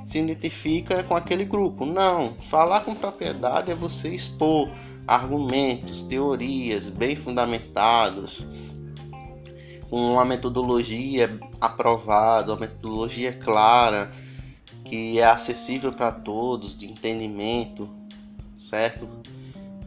se 0.04 0.18
identifica 0.18 1.02
com 1.04 1.16
aquele 1.16 1.44
grupo. 1.44 1.84
Não, 1.84 2.34
falar 2.34 2.80
com 2.80 2.94
propriedade 2.94 3.70
é 3.70 3.74
você 3.74 4.14
expor 4.14 4.68
argumentos, 5.06 6.02
teorias 6.02 6.88
bem 6.88 7.16
fundamentados, 7.16 8.44
uma 9.90 10.24
metodologia 10.24 11.38
aprovada, 11.60 12.52
uma 12.52 12.60
metodologia 12.60 13.32
clara, 13.32 14.12
que 14.84 15.18
é 15.18 15.24
acessível 15.24 15.90
para 15.90 16.12
todos, 16.12 16.76
de 16.76 16.86
entendimento, 16.86 17.88
certo? 18.58 19.08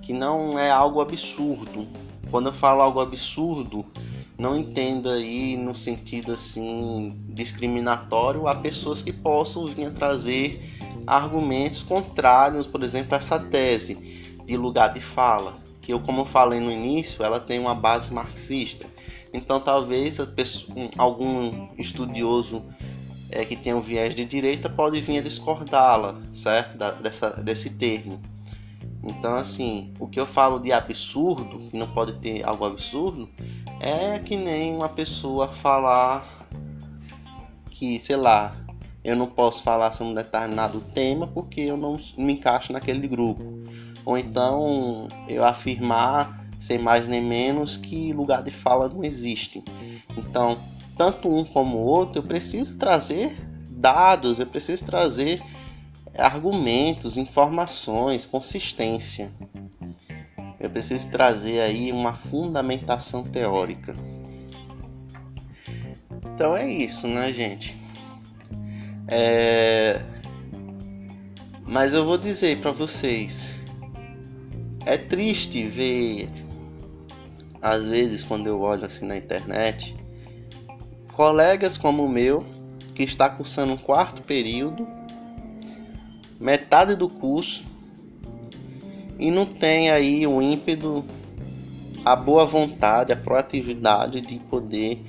que 0.04 0.14
não 0.14 0.60
é 0.60 0.70
algo 0.70 1.02
absurdo. 1.02 1.88
Quando 2.30 2.48
eu 2.48 2.54
falo 2.54 2.82
algo 2.82 3.00
absurdo, 3.00 3.86
não 4.38 4.58
entenda 4.58 5.14
aí 5.14 5.56
no 5.56 5.76
sentido 5.76 6.34
assim 6.34 7.16
discriminatório 7.30 8.48
a 8.48 8.56
pessoas 8.56 9.02
que 9.02 9.14
possam 9.14 9.66
vir 9.68 9.86
a 9.86 9.92
trazer 9.92 10.60
argumentos 11.06 11.84
contrários, 11.84 12.66
por 12.66 12.84
exemplo, 12.84 13.14
a 13.14 13.18
essa 13.18 13.40
tese 13.40 13.96
de 14.46 14.58
lugar 14.58 14.94
de 14.94 15.02
fala, 15.02 15.58
que 15.82 15.94
eu 15.94 16.00
como 16.00 16.26
falei 16.26 16.60
no 16.60 16.72
início, 16.72 17.24
ela 17.24 17.40
tem 17.40 17.60
uma 17.60 17.76
base 17.76 18.14
marxista. 18.14 18.88
Então 19.34 19.60
talvez 19.60 20.18
pessoa, 20.36 20.90
algum 20.98 21.68
estudioso 21.78 22.64
é, 23.30 23.44
que 23.46 23.56
tenha 23.56 23.76
um 23.76 23.82
viés 23.82 24.14
de 24.16 24.26
direita 24.26 24.70
pode 24.70 25.02
vir 25.02 25.18
a 25.18 25.22
discordá-la, 25.22 26.20
certo? 26.32 26.78
Da, 26.78 26.92
dessa, 26.92 27.32
desse 27.32 27.72
termo. 27.72 28.22
Então, 29.04 29.36
assim, 29.36 29.94
o 30.00 30.08
que 30.08 30.20
eu 30.20 30.26
falo 30.26 30.60
de 30.60 30.72
absurdo, 30.72 31.60
que 31.70 31.78
não 31.78 31.94
pode 31.94 32.14
ter 32.14 32.44
algo 32.44 32.66
absurdo, 32.66 33.30
é 33.80 34.18
que 34.20 34.38
nem 34.38 34.76
uma 34.76 34.88
pessoa 34.88 35.50
falar 35.50 36.48
que, 37.70 38.00
sei 38.00 38.16
lá, 38.16 38.54
eu 39.04 39.16
não 39.16 39.28
posso 39.28 39.62
falar 39.62 39.92
sobre 39.92 40.14
um 40.14 40.16
determinado 40.16 40.80
tema 40.94 41.28
porque 41.28 41.62
eu 41.62 41.76
não 41.76 42.00
me 42.18 42.34
encaixo 42.34 42.72
naquele 42.72 43.08
grupo. 43.08 43.44
Ou 44.06 44.18
então 44.18 45.08
eu 45.28 45.44
afirmar, 45.44 46.42
sem 46.58 46.78
mais 46.78 47.08
nem 47.08 47.22
menos, 47.22 47.76
que 47.76 48.14
lugar 48.14 48.42
de 48.42 48.52
fala 48.52 48.88
não 48.88 49.04
existe. 49.04 49.62
Então, 50.18 50.58
tanto 50.98 51.28
um 51.28 51.44
como 51.44 51.78
o 51.78 51.86
outro, 51.86 52.20
eu 52.20 52.24
preciso 52.24 52.78
trazer 52.78 53.36
dados, 53.70 54.40
eu 54.40 54.46
preciso 54.46 54.86
trazer 54.86 55.44
argumentos, 56.18 57.18
informações, 57.18 58.26
consistência. 58.26 59.32
Eu 60.60 60.70
preciso 60.70 61.10
trazer 61.10 61.60
aí 61.60 61.92
uma 61.92 62.14
fundamentação 62.14 63.24
teórica. 63.24 63.96
Então 66.34 66.56
é 66.56 66.72
isso, 66.72 67.08
né, 67.08 67.32
gente? 67.34 67.76
É... 69.08 70.02
Mas 71.66 71.94
eu 71.94 72.06
vou 72.06 72.18
dizer 72.18 72.60
para 72.60 72.72
vocês, 72.72 73.54
é 74.86 74.98
triste 74.98 75.66
ver 75.68 76.30
às 77.62 77.86
vezes 77.86 78.24
quando 78.24 78.48
eu 78.48 78.60
olho 78.60 78.86
assim 78.86 79.06
na 79.06 79.16
internet, 79.16 79.96
colegas 81.14 81.78
como 81.78 82.04
o 82.04 82.10
meu 82.10 82.46
que 82.94 83.04
está 83.04 83.30
cursando 83.30 83.74
um 83.74 83.78
quarto 83.78 84.22
período, 84.22 84.86
metade 86.44 86.96
do 86.96 87.08
curso 87.08 87.64
e 89.18 89.32
não 89.32 89.46
tem 89.46 89.90
aí 89.90 90.28
o 90.28 90.42
ímpeto, 90.42 91.06
a 92.04 92.16
boa 92.16 92.46
vontade, 92.46 93.14
a 93.14 93.16
proatividade 93.16 94.20
de 94.20 94.40
poder 94.40 95.02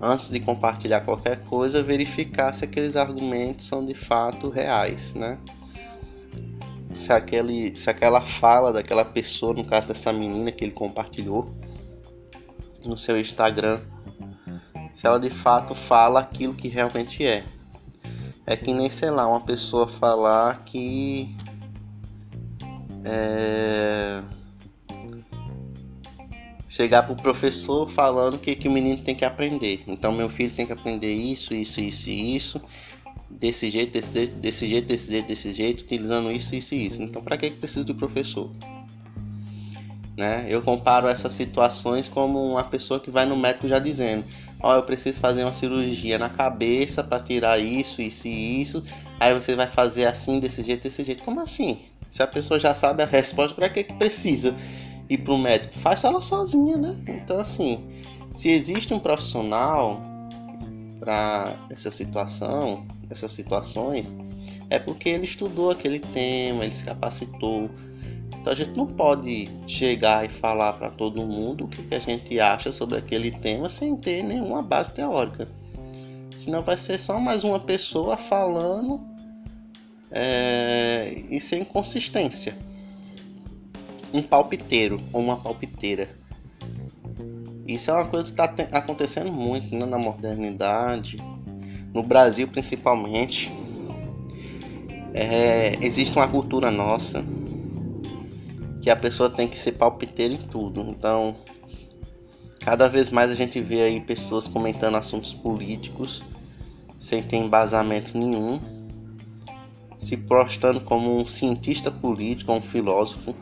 antes 0.00 0.30
de 0.30 0.40
compartilhar 0.40 1.02
qualquer 1.02 1.44
coisa, 1.44 1.82
verificar 1.82 2.54
se 2.54 2.64
aqueles 2.64 2.96
argumentos 2.96 3.66
são 3.66 3.84
de 3.84 3.92
fato 3.92 4.48
reais, 4.48 5.12
né? 5.12 5.36
Se, 6.94 7.12
aquele, 7.12 7.76
se 7.76 7.90
aquela 7.90 8.22
fala 8.22 8.72
daquela 8.72 9.04
pessoa, 9.04 9.52
no 9.52 9.64
caso 9.64 9.86
dessa 9.86 10.10
menina 10.12 10.50
que 10.50 10.64
ele 10.64 10.72
compartilhou, 10.72 11.54
no 12.82 12.96
seu 12.96 13.20
Instagram 13.20 13.78
se 14.94 15.06
ela 15.06 15.18
de 15.18 15.30
fato 15.30 15.74
fala 15.74 16.20
aquilo 16.20 16.54
que 16.54 16.68
realmente 16.68 17.24
é. 17.24 17.44
É 18.50 18.56
que 18.56 18.74
nem, 18.74 18.90
sei 18.90 19.10
lá, 19.12 19.28
uma 19.28 19.40
pessoa 19.40 19.86
falar 19.86 20.64
que. 20.64 21.32
É, 23.04 24.20
chegar 26.68 27.04
pro 27.04 27.14
professor 27.14 27.88
falando 27.88 28.40
que, 28.40 28.56
que 28.56 28.66
o 28.66 28.72
menino 28.72 28.98
tem 29.04 29.14
que 29.14 29.24
aprender. 29.24 29.84
Então, 29.86 30.10
meu 30.10 30.28
filho 30.28 30.50
tem 30.50 30.66
que 30.66 30.72
aprender 30.72 31.12
isso, 31.12 31.54
isso, 31.54 31.80
isso 31.80 32.10
e 32.10 32.34
isso. 32.34 32.60
Desse 33.30 33.70
jeito, 33.70 33.92
desse, 33.92 34.26
desse 34.26 34.68
jeito, 34.68 34.88
desse 34.88 35.10
jeito, 35.12 35.28
desse 35.28 35.52
jeito, 35.52 35.84
utilizando 35.84 36.32
isso, 36.32 36.52
isso 36.56 36.74
e 36.74 36.86
isso. 36.88 37.00
Então, 37.00 37.22
para 37.22 37.38
que, 37.38 37.50
que 37.50 37.56
precisa 37.56 37.84
do 37.84 37.94
professor? 37.94 38.50
Né? 40.16 40.46
Eu 40.48 40.60
comparo 40.60 41.06
essas 41.06 41.32
situações 41.34 42.08
como 42.08 42.42
uma 42.42 42.64
pessoa 42.64 42.98
que 42.98 43.12
vai 43.12 43.24
no 43.26 43.36
médico 43.36 43.68
já 43.68 43.78
dizendo: 43.78 44.24
Ó, 44.62 44.76
eu 44.76 44.82
preciso 44.82 45.18
fazer 45.20 45.42
uma 45.42 45.52
cirurgia 45.52 46.18
na 46.18 46.28
cabeça 46.28 47.02
para 47.02 47.20
tirar 47.20 47.58
isso, 47.58 48.02
isso 48.02 48.28
e 48.28 48.60
isso. 48.60 48.84
Aí 49.18 49.32
você 49.32 49.54
vai 49.54 49.66
fazer 49.66 50.06
assim, 50.06 50.38
desse 50.38 50.62
jeito, 50.62 50.82
desse 50.82 51.02
jeito. 51.02 51.22
Como 51.22 51.40
assim? 51.40 51.80
Se 52.10 52.22
a 52.22 52.26
pessoa 52.26 52.58
já 52.60 52.74
sabe 52.74 53.02
a 53.02 53.06
resposta, 53.06 53.54
para 53.54 53.70
que, 53.70 53.84
que 53.84 53.92
precisa 53.94 54.54
ir 55.08 55.18
para 55.18 55.32
o 55.32 55.38
médico? 55.38 55.78
Faz 55.78 56.04
ela 56.04 56.20
sozinha, 56.20 56.76
né? 56.76 56.96
Então, 57.06 57.38
assim, 57.38 58.02
se 58.32 58.50
existe 58.50 58.92
um 58.92 58.98
profissional 58.98 60.00
para 60.98 61.54
essa 61.70 61.90
situação, 61.90 62.84
essas 63.08 63.32
situações, 63.32 64.14
é 64.68 64.78
porque 64.78 65.08
ele 65.08 65.24
estudou 65.24 65.70
aquele 65.70 65.98
tema, 65.98 66.64
ele 66.64 66.74
se 66.74 66.84
capacitou 66.84 67.70
então 68.40 68.52
a 68.54 68.56
gente 68.56 68.74
não 68.74 68.86
pode 68.86 69.50
chegar 69.66 70.24
e 70.24 70.28
falar 70.28 70.72
para 70.72 70.88
todo 70.88 71.22
mundo 71.22 71.64
o 71.64 71.68
que, 71.68 71.94
a 71.94 71.98
gente 71.98 72.40
acha 72.40 72.72
sobre 72.72 72.96
aquele 72.96 73.30
tema 73.30 73.68
sem 73.68 73.94
ter 73.96 74.22
nenhuma 74.22 74.62
base 74.62 74.92
teórica. 74.92 75.46
Senão 76.34 76.62
vai 76.62 76.78
ser 76.78 76.98
só 76.98 77.20
mais 77.20 77.44
uma 77.44 77.60
pessoa 77.60 78.16
falando 78.16 78.98
é, 80.10 81.22
e 81.28 81.38
sem 81.38 81.62
consistência. 81.64 82.56
Um 84.12 84.22
palpiteiro 84.22 84.98
ou 85.12 85.20
uma 85.20 85.36
palpiteira. 85.36 86.08
Isso 87.66 87.90
é 87.90 87.94
uma 87.94 88.06
coisa 88.06 88.32
que 88.32 88.40
está 88.40 88.78
acontecendo 88.78 89.30
muito 89.30 89.76
né, 89.76 89.84
na 89.84 89.98
modernidade, 89.98 91.18
no 91.92 92.02
Brasil 92.02 92.48
principalmente. 92.48 93.52
É, 95.12 95.72
existe 95.82 96.16
uma 96.16 96.26
cultura 96.26 96.70
nossa 96.70 97.22
que 98.80 98.90
a 98.90 98.96
pessoa 98.96 99.30
tem 99.30 99.48
que 99.48 99.58
ser 99.58 99.72
palpiteira 99.72 100.34
em 100.34 100.38
tudo. 100.38 100.80
Então, 100.80 101.36
cada 102.60 102.88
vez 102.88 103.10
mais 103.10 103.30
a 103.30 103.34
gente 103.34 103.60
vê 103.60 103.82
aí 103.82 104.00
pessoas 104.00 104.48
comentando 104.48 104.96
assuntos 104.96 105.34
políticos 105.34 106.22
sem 106.98 107.22
ter 107.22 107.36
embasamento 107.36 108.16
nenhum, 108.16 108.60
se 109.98 110.16
postando 110.16 110.80
como 110.80 111.18
um 111.18 111.26
cientista 111.26 111.90
político, 111.90 112.52
um 112.52 112.60
filósofo, 112.60 113.34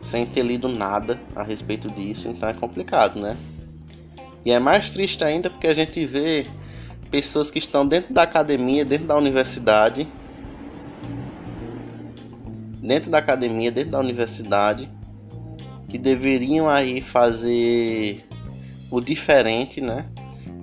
sem 0.00 0.24
ter 0.24 0.42
lido 0.42 0.68
nada 0.68 1.20
a 1.34 1.42
respeito 1.42 1.88
disso. 1.90 2.28
Então 2.28 2.48
é 2.48 2.54
complicado, 2.54 3.20
né? 3.20 3.36
E 4.44 4.52
é 4.52 4.58
mais 4.58 4.90
triste 4.90 5.24
ainda 5.24 5.50
porque 5.50 5.66
a 5.66 5.74
gente 5.74 6.04
vê 6.06 6.46
pessoas 7.10 7.50
que 7.50 7.58
estão 7.58 7.86
dentro 7.86 8.14
da 8.14 8.22
academia, 8.22 8.84
dentro 8.84 9.06
da 9.06 9.16
universidade, 9.16 10.06
dentro 12.86 13.10
da 13.10 13.18
academia, 13.18 13.70
dentro 13.70 13.90
da 13.90 13.98
universidade, 13.98 14.88
que 15.88 15.98
deveriam 15.98 16.68
aí 16.68 17.00
fazer 17.00 18.24
o 18.90 19.00
diferente, 19.00 19.80
né? 19.80 20.06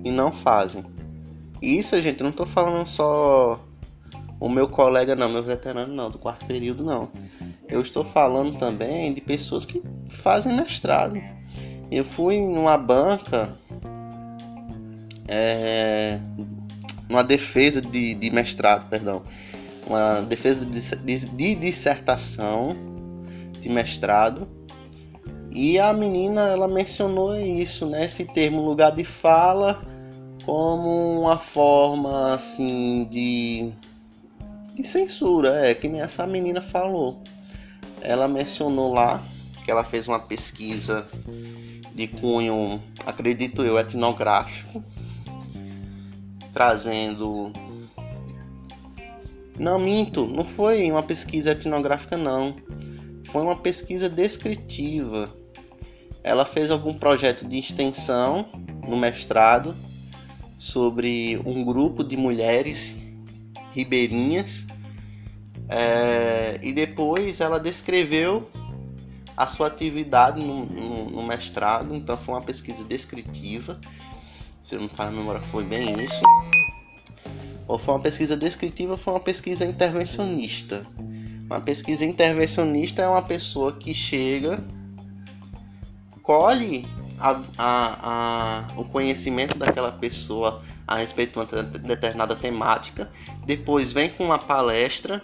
E 0.02 0.10
não 0.10 0.32
fazem. 0.32 0.84
Isso, 1.60 2.00
gente, 2.00 2.22
não 2.22 2.32
tô 2.32 2.46
falando 2.46 2.86
só 2.86 3.60
o 4.40 4.48
meu 4.48 4.68
colega, 4.68 5.14
não, 5.14 5.28
meu 5.30 5.42
veterano, 5.42 5.94
não, 5.94 6.10
do 6.10 6.18
quarto 6.18 6.44
período, 6.46 6.84
não. 6.84 7.10
Eu 7.68 7.80
estou 7.80 8.04
falando 8.04 8.56
também 8.58 9.12
de 9.12 9.20
pessoas 9.20 9.64
que 9.64 9.82
fazem 10.08 10.54
mestrado. 10.54 11.20
Eu 11.90 12.04
fui 12.04 12.40
numa 12.40 12.76
banca, 12.76 13.52
é, 15.28 16.18
uma 17.08 17.22
defesa 17.22 17.80
de, 17.80 18.14
de 18.14 18.30
mestrado, 18.30 18.88
perdão 18.88 19.22
uma 19.86 20.20
defesa 20.22 20.64
de, 20.66 21.54
dissertação 21.54 22.76
de 23.60 23.68
mestrado 23.68 24.48
e 25.50 25.78
a 25.78 25.92
menina 25.92 26.48
ela 26.48 26.66
mencionou 26.66 27.38
isso, 27.38 27.86
né, 27.86 28.04
esse 28.04 28.24
termo 28.24 28.62
lugar 28.62 28.90
de 28.92 29.04
fala 29.04 29.82
como 30.44 31.20
uma 31.20 31.38
forma 31.38 32.34
assim 32.34 33.06
de, 33.10 33.72
de 34.74 34.82
censura, 34.82 35.66
é 35.66 35.74
que 35.74 35.88
nem 35.88 36.00
essa 36.00 36.26
menina 36.26 36.60
falou. 36.60 37.22
Ela 38.00 38.28
mencionou 38.28 38.92
lá 38.92 39.22
que 39.64 39.70
ela 39.70 39.84
fez 39.84 40.06
uma 40.06 40.18
pesquisa 40.18 41.06
de 41.94 42.06
cunho, 42.08 42.82
acredito 43.06 43.62
eu, 43.62 43.78
etnográfico, 43.78 44.84
trazendo 46.52 47.50
não, 49.58 49.78
minto, 49.78 50.26
não 50.26 50.44
foi 50.44 50.90
uma 50.90 51.02
pesquisa 51.02 51.52
etnográfica, 51.52 52.16
não. 52.16 52.56
Foi 53.30 53.42
uma 53.42 53.56
pesquisa 53.56 54.08
descritiva. 54.08 55.28
Ela 56.22 56.44
fez 56.44 56.70
algum 56.70 56.94
projeto 56.94 57.46
de 57.46 57.58
extensão 57.58 58.48
no 58.86 58.96
mestrado 58.96 59.74
sobre 60.58 61.40
um 61.44 61.64
grupo 61.64 62.02
de 62.02 62.16
mulheres 62.16 62.94
ribeirinhas 63.72 64.66
é, 65.68 66.58
e 66.62 66.72
depois 66.72 67.40
ela 67.40 67.58
descreveu 67.58 68.48
a 69.36 69.46
sua 69.46 69.66
atividade 69.66 70.40
no, 70.40 70.64
no, 70.64 71.10
no, 71.10 71.22
mestrado, 71.26 71.94
então 71.94 72.16
foi 72.16 72.34
uma 72.34 72.42
pesquisa 72.42 72.84
descritiva. 72.84 73.80
Se 74.62 74.76
eu 74.76 74.80
não 74.80 74.88
falha 74.88 75.10
a 75.10 75.12
memória, 75.12 75.40
foi 75.40 75.64
bem 75.64 76.00
isso 76.00 76.22
ou 77.66 77.78
foi 77.78 77.94
uma 77.94 78.00
pesquisa 78.00 78.36
descritiva 78.36 78.92
ou 78.92 78.98
foi 78.98 79.12
uma 79.12 79.20
pesquisa 79.20 79.64
intervencionista. 79.64 80.86
Uma 81.46 81.60
pesquisa 81.60 82.04
intervencionista 82.04 83.02
é 83.02 83.08
uma 83.08 83.22
pessoa 83.22 83.72
que 83.72 83.92
chega, 83.92 84.64
colhe 86.22 86.86
a, 87.18 87.40
a, 87.58 88.68
a, 88.68 88.80
o 88.80 88.84
conhecimento 88.84 89.56
daquela 89.56 89.92
pessoa 89.92 90.62
a 90.86 90.96
respeito 90.96 91.32
de 91.32 91.38
uma 91.54 91.62
determinada 91.62 92.36
temática, 92.36 93.10
depois 93.44 93.92
vem 93.92 94.10
com 94.10 94.24
uma 94.24 94.38
palestra 94.38 95.22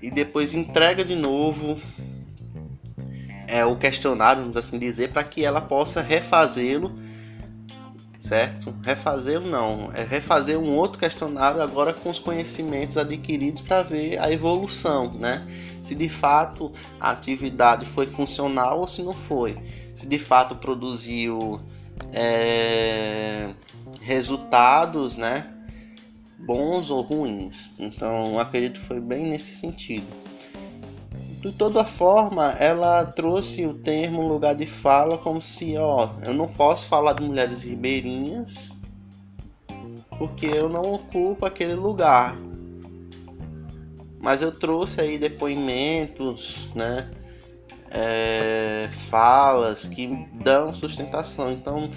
e 0.00 0.10
depois 0.10 0.54
entrega 0.54 1.04
de 1.04 1.14
novo 1.14 1.80
é, 3.46 3.64
o 3.64 3.76
questionário, 3.76 4.42
vamos 4.42 4.56
assim 4.56 4.78
dizer, 4.78 5.12
para 5.12 5.24
que 5.24 5.44
ela 5.44 5.60
possa 5.60 6.02
refazê-lo 6.02 6.94
certo? 8.24 8.74
Refazê-lo 8.82 9.46
não, 9.46 9.90
é 9.92 10.02
refazer 10.02 10.58
um 10.58 10.74
outro 10.74 10.98
questionário 10.98 11.60
agora 11.60 11.92
com 11.92 12.08
os 12.08 12.18
conhecimentos 12.18 12.96
adquiridos 12.96 13.60
para 13.60 13.82
ver 13.82 14.18
a 14.18 14.32
evolução, 14.32 15.12
né? 15.12 15.46
Se 15.82 15.94
de 15.94 16.08
fato 16.08 16.72
a 16.98 17.10
atividade 17.10 17.84
foi 17.84 18.06
funcional 18.06 18.80
ou 18.80 18.88
se 18.88 19.02
não 19.02 19.12
foi, 19.12 19.58
se 19.94 20.06
de 20.06 20.18
fato 20.18 20.54
produziu 20.54 21.60
é, 22.14 23.50
resultados, 24.00 25.16
né? 25.16 25.46
Bons 26.38 26.90
ou 26.90 27.02
ruins. 27.02 27.72
Então 27.78 28.38
acredito 28.38 28.80
que 28.80 28.86
foi 28.86 29.00
bem 29.00 29.26
nesse 29.26 29.54
sentido. 29.54 30.06
De 31.44 31.52
toda 31.52 31.84
forma, 31.84 32.52
ela 32.52 33.04
trouxe 33.04 33.66
o 33.66 33.74
termo 33.74 34.26
lugar 34.26 34.54
de 34.54 34.64
fala 34.64 35.18
como 35.18 35.42
se, 35.42 35.76
ó, 35.76 36.08
eu 36.22 36.32
não 36.32 36.48
posso 36.48 36.88
falar 36.88 37.12
de 37.12 37.22
mulheres 37.22 37.62
ribeirinhas 37.62 38.72
porque 40.16 40.46
eu 40.46 40.70
não 40.70 40.80
ocupo 40.94 41.44
aquele 41.44 41.74
lugar. 41.74 42.34
Mas 44.18 44.40
eu 44.40 44.52
trouxe 44.52 45.02
aí 45.02 45.18
depoimentos, 45.18 46.66
né? 46.74 47.10
É, 47.90 48.88
falas 49.10 49.84
que 49.84 50.26
dão 50.42 50.72
sustentação. 50.72 51.52
Então 51.52 51.90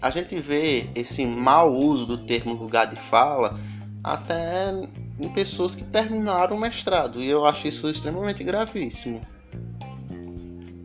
a 0.00 0.10
gente 0.10 0.38
vê 0.38 0.88
esse 0.94 1.26
mau 1.26 1.74
uso 1.74 2.06
do 2.06 2.24
termo 2.24 2.54
lugar 2.54 2.86
de 2.86 2.94
fala 2.94 3.58
até 4.04 4.72
em 5.20 5.28
pessoas 5.28 5.74
que 5.74 5.84
terminaram 5.84 6.56
o 6.56 6.60
mestrado. 6.60 7.22
E 7.22 7.28
eu 7.28 7.44
acho 7.44 7.68
isso 7.68 7.88
extremamente 7.90 8.42
gravíssimo. 8.42 9.20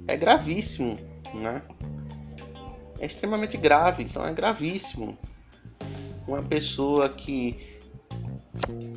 É 0.08 0.18
gravíssimo, 0.18 0.96
né? 1.34 1.62
É 3.00 3.06
extremamente 3.06 3.58
grave, 3.58 4.04
então 4.04 4.26
é 4.26 4.34
gravíssimo. 4.34 5.18
Uma 6.28 6.42
pessoa 6.44 7.10
que 7.10 7.78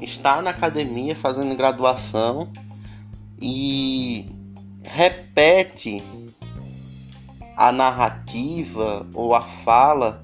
está 0.00 0.42
na 0.42 0.50
academia 0.50 1.14
fazendo 1.14 1.54
graduação 1.54 2.50
e 3.40 4.28
repete 4.84 6.02
a 7.56 7.70
narrativa 7.72 9.06
ou 9.14 9.34
a 9.34 9.42
fala 9.42 10.22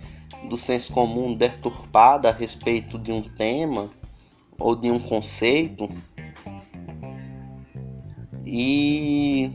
do 0.48 0.56
senso 0.56 0.92
comum 0.92 1.34
deturpada 1.34 2.28
a 2.28 2.32
respeito 2.32 2.98
de 2.98 3.10
um 3.10 3.22
tema 3.22 3.90
ou 4.58 4.74
de 4.76 4.90
um 4.90 4.98
conceito 4.98 5.88
e 8.46 9.50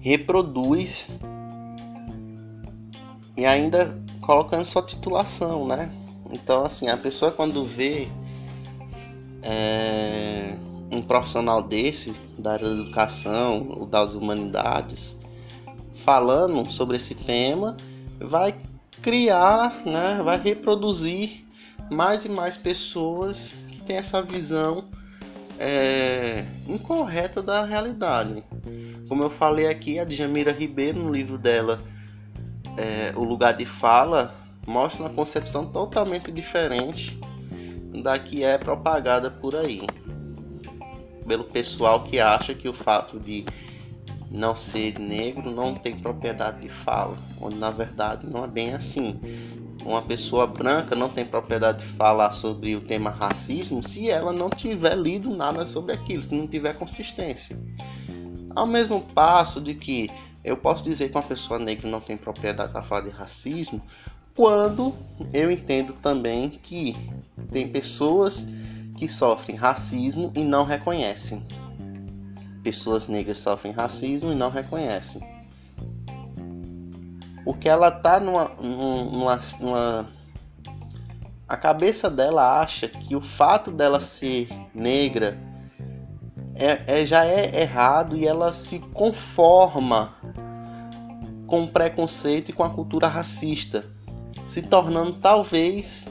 reproduz 0.00 1.18
e 3.36 3.44
ainda 3.44 4.00
colocando 4.20 4.64
sua 4.64 4.82
titulação, 4.82 5.66
né? 5.66 5.90
Então, 6.32 6.64
assim, 6.64 6.88
a 6.88 6.96
pessoa 6.96 7.30
quando 7.30 7.64
vê 7.64 8.08
é, 9.42 10.54
um 10.90 11.02
profissional 11.02 11.62
desse, 11.62 12.12
da 12.38 12.52
área 12.52 12.68
da 12.68 12.82
educação 12.82 13.68
ou 13.70 13.86
das 13.86 14.14
humanidades, 14.14 15.16
falando 15.96 16.70
sobre 16.70 16.96
esse 16.96 17.14
tema, 17.14 17.76
vai 18.18 18.56
criar, 19.02 19.84
né, 19.84 20.20
vai 20.22 20.40
reproduzir 20.40 21.43
mais 21.90 22.24
e 22.24 22.28
mais 22.28 22.56
pessoas 22.56 23.64
têm 23.86 23.96
essa 23.96 24.22
visão 24.22 24.84
é, 25.58 26.44
incorreta 26.66 27.42
da 27.42 27.64
realidade. 27.64 28.42
Como 29.08 29.22
eu 29.22 29.30
falei 29.30 29.68
aqui, 29.68 29.98
a 29.98 30.04
Djamira 30.04 30.52
Ribeiro, 30.52 31.00
no 31.00 31.12
livro 31.12 31.38
dela, 31.38 31.80
é, 32.76 33.12
O 33.14 33.22
Lugar 33.22 33.54
de 33.54 33.66
Fala, 33.66 34.34
mostra 34.66 35.02
uma 35.02 35.10
concepção 35.10 35.66
totalmente 35.66 36.32
diferente 36.32 37.18
da 38.02 38.18
que 38.18 38.42
é 38.42 38.58
propagada 38.58 39.30
por 39.30 39.54
aí. 39.54 39.82
Pelo 41.26 41.44
pessoal 41.44 42.04
que 42.04 42.18
acha 42.18 42.54
que 42.54 42.68
o 42.68 42.74
fato 42.74 43.18
de 43.18 43.44
não 44.34 44.56
ser 44.56 44.98
negro 44.98 45.48
não 45.48 45.74
tem 45.74 45.96
propriedade 45.96 46.60
de 46.60 46.68
fala, 46.68 47.16
onde 47.40 47.54
na 47.54 47.70
verdade 47.70 48.26
não 48.26 48.44
é 48.44 48.48
bem 48.48 48.74
assim. 48.74 49.20
Uma 49.84 50.02
pessoa 50.02 50.44
branca 50.44 50.96
não 50.96 51.08
tem 51.08 51.24
propriedade 51.24 51.84
de 51.84 51.92
falar 51.92 52.32
sobre 52.32 52.74
o 52.74 52.80
tema 52.80 53.10
racismo 53.10 53.80
se 53.82 54.10
ela 54.10 54.32
não 54.32 54.50
tiver 54.50 54.96
lido 54.96 55.30
nada 55.30 55.64
sobre 55.64 55.94
aquilo, 55.94 56.22
se 56.22 56.34
não 56.34 56.48
tiver 56.48 56.74
consistência. 56.74 57.56
Ao 58.56 58.66
mesmo 58.66 59.00
passo 59.00 59.60
de 59.60 59.74
que 59.74 60.10
eu 60.42 60.56
posso 60.56 60.82
dizer 60.82 61.10
que 61.10 61.16
uma 61.16 61.22
pessoa 61.22 61.58
negra 61.58 61.88
não 61.88 62.00
tem 62.00 62.16
propriedade 62.16 62.72
para 62.72 62.82
falar 62.82 63.02
de 63.02 63.10
racismo, 63.10 63.80
quando 64.34 64.92
eu 65.32 65.48
entendo 65.48 65.92
também 65.92 66.50
que 66.50 66.96
tem 67.52 67.68
pessoas 67.68 68.44
que 68.98 69.06
sofrem 69.06 69.56
racismo 69.56 70.32
e 70.34 70.40
não 70.40 70.64
reconhecem 70.64 71.40
pessoas 72.64 73.06
negras 73.06 73.38
sofrem 73.40 73.74
racismo 73.74 74.32
e 74.32 74.34
não 74.34 74.48
reconhecem. 74.48 75.22
Porque 77.44 77.68
ela 77.68 77.90
tá 77.90 78.18
numa, 78.18 78.48
numa, 78.58 79.38
numa, 79.60 80.06
A 81.46 81.56
cabeça 81.58 82.08
dela 82.08 82.58
acha 82.58 82.88
que 82.88 83.14
o 83.14 83.20
fato 83.20 83.70
dela 83.70 84.00
ser 84.00 84.48
negra 84.74 85.38
é, 86.54 87.00
é, 87.02 87.06
já 87.06 87.26
é 87.26 87.60
errado 87.60 88.16
e 88.16 88.26
ela 88.26 88.50
se 88.52 88.78
conforma 88.78 90.14
com 91.46 91.64
o 91.64 91.68
preconceito 91.68 92.48
e 92.48 92.52
com 92.54 92.64
a 92.64 92.70
cultura 92.70 93.06
racista, 93.06 93.84
se 94.46 94.62
tornando 94.62 95.12
talvez 95.14 96.08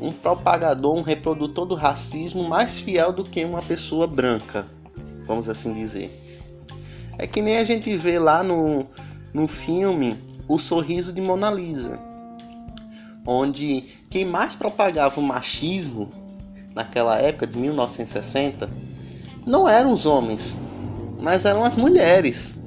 um 0.00 0.12
propagador, 0.12 0.96
um 0.96 1.02
reprodutor 1.02 1.66
do 1.66 1.74
racismo 1.74 2.48
mais 2.48 2.78
fiel 2.78 3.12
do 3.12 3.24
que 3.24 3.44
uma 3.44 3.62
pessoa 3.62 4.06
branca 4.06 4.64
vamos 5.24 5.48
assim 5.48 5.72
dizer. 5.72 6.10
É 7.18 7.26
que 7.26 7.42
nem 7.42 7.58
a 7.58 7.64
gente 7.64 7.96
vê 7.96 8.18
lá 8.18 8.42
no, 8.42 8.86
no 9.32 9.46
filme 9.46 10.18
O 10.48 10.58
Sorriso 10.58 11.12
de 11.12 11.20
Mona 11.20 11.50
Lisa, 11.50 11.98
onde 13.26 13.84
quem 14.10 14.24
mais 14.24 14.54
propagava 14.54 15.20
o 15.20 15.22
machismo 15.22 16.08
naquela 16.74 17.18
época 17.18 17.46
de 17.46 17.58
1960 17.58 18.68
não 19.46 19.68
eram 19.68 19.92
os 19.92 20.06
homens, 20.06 20.60
mas 21.20 21.44
eram 21.44 21.64
as 21.64 21.76
mulheres. 21.76 22.58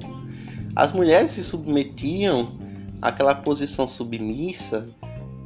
As 0.74 0.92
mulheres 0.92 1.30
se 1.32 1.42
submetiam 1.42 2.50
àquela 3.00 3.34
posição 3.34 3.86
submissa, 3.86 4.86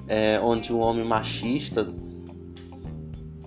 é, 0.08 0.40
onde 0.42 0.72
o 0.72 0.78
homem 0.78 1.04
machista 1.04 1.86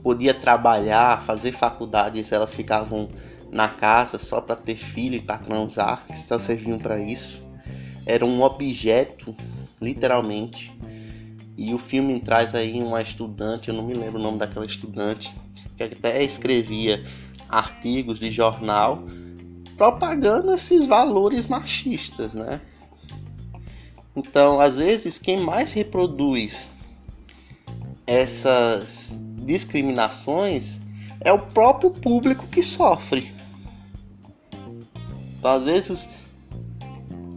podia 0.02 0.34
trabalhar, 0.34 1.23
fazer 1.23 1.54
faculdades, 1.54 2.32
elas 2.32 2.54
ficavam 2.54 3.10
na 3.53 3.69
casa 3.69 4.17
só 4.17 4.41
para 4.41 4.55
ter 4.55 4.75
filho 4.75 5.15
e 5.15 5.21
para 5.21 5.37
transar, 5.37 6.05
que 6.07 6.17
só 6.17 6.39
serviam 6.39 6.79
para 6.79 6.99
isso. 6.99 7.41
Era 8.05 8.25
um 8.25 8.41
objeto, 8.41 9.33
literalmente. 9.79 10.73
E 11.55 11.71
o 11.73 11.77
filme 11.77 12.19
traz 12.19 12.55
aí 12.55 12.81
uma 12.81 13.01
estudante, 13.01 13.69
eu 13.69 13.75
não 13.75 13.85
me 13.85 13.93
lembro 13.93 14.19
o 14.19 14.23
nome 14.23 14.39
daquela 14.39 14.65
estudante, 14.65 15.31
que 15.77 15.83
até 15.83 16.23
escrevia 16.23 17.05
artigos 17.47 18.19
de 18.19 18.31
jornal 18.31 19.03
propagando 19.77 20.53
esses 20.53 20.85
valores 20.85 21.47
machistas, 21.47 22.33
né? 22.33 22.59
Então, 24.15 24.59
às 24.59 24.77
vezes, 24.77 25.19
quem 25.19 25.37
mais 25.37 25.73
reproduz 25.73 26.67
essas 28.05 29.15
discriminações 29.37 30.79
é 31.19 31.31
o 31.31 31.39
próprio 31.39 31.89
público 31.89 32.47
que 32.47 32.61
sofre. 32.61 33.33
Às 35.43 35.65
vezes, 35.65 36.10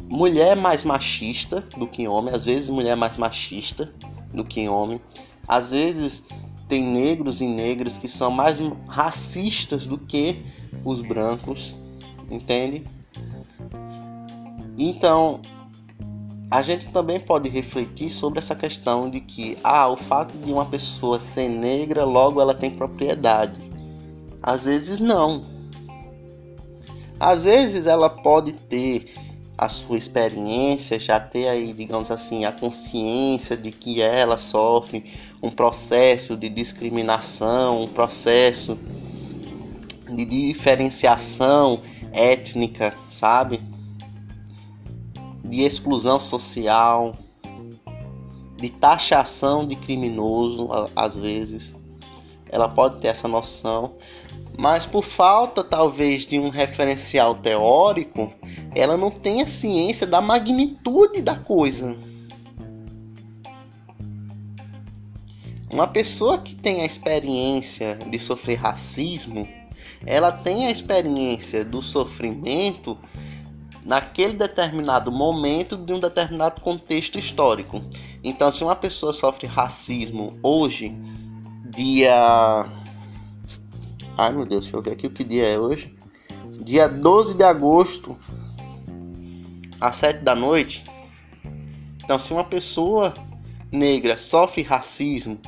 mulher 0.09 0.57
é 0.57 0.61
mais 0.61 0.85
machista 0.85 1.63
do 1.77 1.87
que 1.87 2.07
homem, 2.07 2.35
às 2.35 2.45
vezes, 2.45 2.71
mulher 2.71 2.93
é 2.93 2.97
mais 2.97 3.17
machista 3.17 3.93
do 4.33 4.45
que 4.45 4.69
homem, 4.69 5.01
às 5.47 5.71
vezes, 5.71 6.25
tem 6.69 6.83
negros 6.83 7.41
e 7.41 7.47
negras 7.47 7.99
que 7.99 8.09
são 8.09 8.31
mais 8.31 8.59
racistas 8.89 9.87
do 9.87 9.99
que 9.99 10.43
os 10.85 11.01
brancos, 11.01 11.75
entende? 12.31 12.85
Então, 14.79 15.41
a 16.51 16.63
gente 16.63 16.87
também 16.89 17.19
pode 17.19 17.49
refletir 17.49 18.09
sobre 18.11 18.39
essa 18.39 18.55
questão 18.55 19.11
de 19.11 19.21
que, 19.21 19.59
ah, 19.65 19.89
o 19.89 19.97
fato 19.97 20.37
de 20.39 20.53
uma 20.53 20.67
pessoa 20.67 21.19
ser 21.19 21.49
negra, 21.49 22.05
logo 22.05 22.41
ela 22.41 22.55
tem 22.55 22.71
propriedade. 22.71 23.59
Às 24.43 24.65
vezes 24.65 25.01
não. 25.01 25.56
Às 27.19 27.45
vezes 27.45 27.87
ela 27.87 28.11
pode 28.11 28.53
ter 28.53 29.15
a 29.57 29.69
sua 29.69 29.97
experiência, 29.97 30.99
já 30.99 31.19
ter 31.19 31.49
aí, 31.49 31.73
digamos 31.73 32.11
assim, 32.11 32.45
a 32.45 32.53
consciência 32.53 33.57
de 33.57 33.71
que 33.71 34.03
ela 34.03 34.37
sofre 34.37 35.05
um 35.43 35.51
processo 35.51 36.37
de 36.37 36.49
discriminação, 36.51 37.85
um 37.85 37.89
processo 37.89 38.79
de 40.11 40.25
diferenciação 40.25 41.81
étnica, 42.13 42.95
sabe? 43.09 43.63
De 45.43 45.63
exclusão 45.63 46.21
social, 46.21 47.15
de 48.57 48.69
taxação 48.69 49.67
de 49.67 49.75
criminoso, 49.75 50.69
às 50.95 51.17
vezes. 51.17 51.75
Ela 52.51 52.69
pode 52.69 53.01
ter 53.01 53.09
essa 53.09 53.27
noção, 53.27 53.95
mas 54.57 54.87
por 54.87 55.03
falta 55.03 55.63
talvez 55.63 56.27
de 56.27 56.39
um 56.39 56.49
referencial 56.49 57.35
teórico, 57.35 58.33
ela 58.75 58.97
não 58.97 59.11
tem 59.11 59.43
a 59.43 59.47
ciência 59.47 60.07
da 60.07 60.21
magnitude 60.21 61.21
da 61.21 61.37
coisa. 61.37 61.97
Uma 65.71 65.87
pessoa 65.87 66.39
que 66.39 66.55
tem 66.55 66.81
a 66.81 66.87
experiência 66.87 67.99
de 68.11 68.19
sofrer 68.19 68.57
racismo, 68.57 69.47
ela 70.07 70.33
tem 70.33 70.67
a 70.67 70.71
experiência 70.71 71.65
do 71.65 71.83
sofrimento 71.83 72.97
naquele 73.85 74.35
determinado 74.35 75.13
momento 75.13 75.77
de 75.77 75.93
um 75.93 75.99
determinado 75.99 76.61
contexto 76.61 77.19
histórico. 77.19 77.83
Então, 78.23 78.51
se 78.51 78.65
uma 78.65 78.75
pessoa 78.75 79.13
sofre 79.13 79.47
racismo 79.47 80.39
hoje, 80.43 80.95
dia 81.71 82.67
Ai 84.19 84.33
meu 84.33 84.47
Deus, 84.47 84.65
deixa 84.65 84.77
eu 84.77 84.83
ver 84.83 84.93
aqui 84.93 85.07
o 85.07 85.11
que 85.11 85.23
dia 85.23 85.45
é 85.47 85.59
hoje. 85.59 85.95
Dia 86.65 86.89
12 86.89 87.37
de 87.37 87.43
agosto, 87.43 88.17
às 89.79 89.97
7 89.97 90.21
da 90.21 90.35
noite. 90.35 90.83
Então, 92.03 92.19
se 92.19 92.33
uma 92.33 92.45
pessoa 92.45 93.13
negra 93.71 94.17
sofre 94.17 94.63
racismo, 94.63 95.39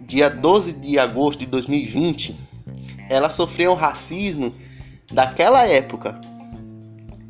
dia 0.00 0.30
12 0.30 0.72
de 0.74 0.98
agosto 0.98 1.40
de 1.40 1.46
2020, 1.46 2.34
ela 3.10 3.28
sofreu 3.28 3.74
racismo 3.74 4.52
daquela 5.12 5.66
época, 5.66 6.18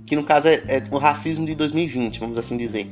que 0.06 0.14
no 0.14 0.22
caso 0.22 0.46
é, 0.46 0.62
é 0.68 0.84
o 0.92 0.98
racismo 0.98 1.44
de 1.44 1.56
2020, 1.56 2.20
vamos 2.20 2.38
assim 2.38 2.56
dizer. 2.56 2.88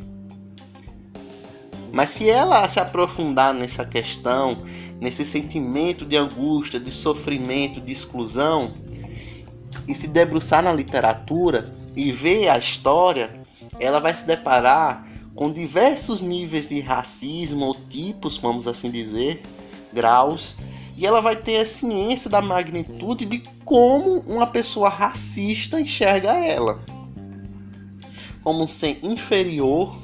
Mas 1.92 2.10
se 2.10 2.28
ela 2.28 2.68
se 2.68 2.80
aprofundar 2.80 3.54
nessa 3.54 3.84
questão, 3.84 4.64
nesse 5.00 5.24
sentimento 5.24 6.04
de 6.04 6.16
angústia, 6.16 6.80
de 6.80 6.90
sofrimento, 6.90 7.80
de 7.80 7.92
exclusão, 7.92 8.74
e 9.86 9.94
se 9.94 10.06
debruçar 10.06 10.62
na 10.62 10.72
literatura 10.72 11.72
e 11.96 12.10
ver 12.10 12.48
a 12.48 12.58
história, 12.58 13.40
ela 13.78 14.00
vai 14.00 14.14
se 14.14 14.26
deparar 14.26 15.06
com 15.34 15.50
diversos 15.50 16.20
níveis 16.20 16.66
de 16.66 16.80
racismo 16.80 17.64
ou 17.66 17.74
tipos, 17.74 18.38
vamos 18.38 18.68
assim 18.68 18.90
dizer, 18.90 19.42
graus, 19.92 20.56
e 20.96 21.04
ela 21.04 21.20
vai 21.20 21.36
ter 21.36 21.56
a 21.56 21.66
ciência 21.66 22.30
da 22.30 22.40
magnitude 22.40 23.26
de 23.26 23.42
como 23.64 24.20
uma 24.20 24.46
pessoa 24.46 24.88
racista 24.88 25.80
enxerga 25.80 26.32
ela. 26.34 26.80
Como 28.42 28.68
ser 28.68 29.00
inferior, 29.02 29.98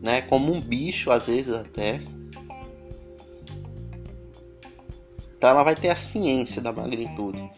né, 0.00 0.22
como 0.22 0.52
um 0.52 0.60
bicho 0.60 1.10
às 1.10 1.26
vezes 1.26 1.52
até. 1.52 2.00
Então 5.40 5.48
ela 5.48 5.62
vai 5.62 5.74
ter 5.74 5.88
a 5.88 5.96
ciência 5.96 6.60
da 6.60 6.70
magnitude. 6.70 7.50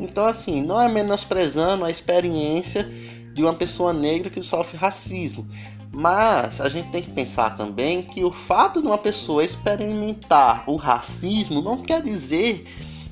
Então 0.00 0.24
assim, 0.24 0.62
não 0.62 0.80
é 0.80 0.88
menosprezando 0.88 1.84
a 1.84 1.90
experiência 1.90 2.90
de 3.34 3.42
uma 3.42 3.52
pessoa 3.52 3.92
negra 3.92 4.30
que 4.30 4.40
sofre 4.40 4.78
racismo, 4.78 5.46
mas 5.92 6.58
a 6.58 6.70
gente 6.70 6.88
tem 6.90 7.02
que 7.02 7.10
pensar 7.10 7.54
também 7.54 8.00
que 8.00 8.24
o 8.24 8.32
fato 8.32 8.80
de 8.80 8.86
uma 8.86 8.96
pessoa 8.96 9.44
experimentar 9.44 10.64
o 10.66 10.76
racismo 10.76 11.60
não 11.60 11.82
quer 11.82 12.00
dizer 12.00 12.66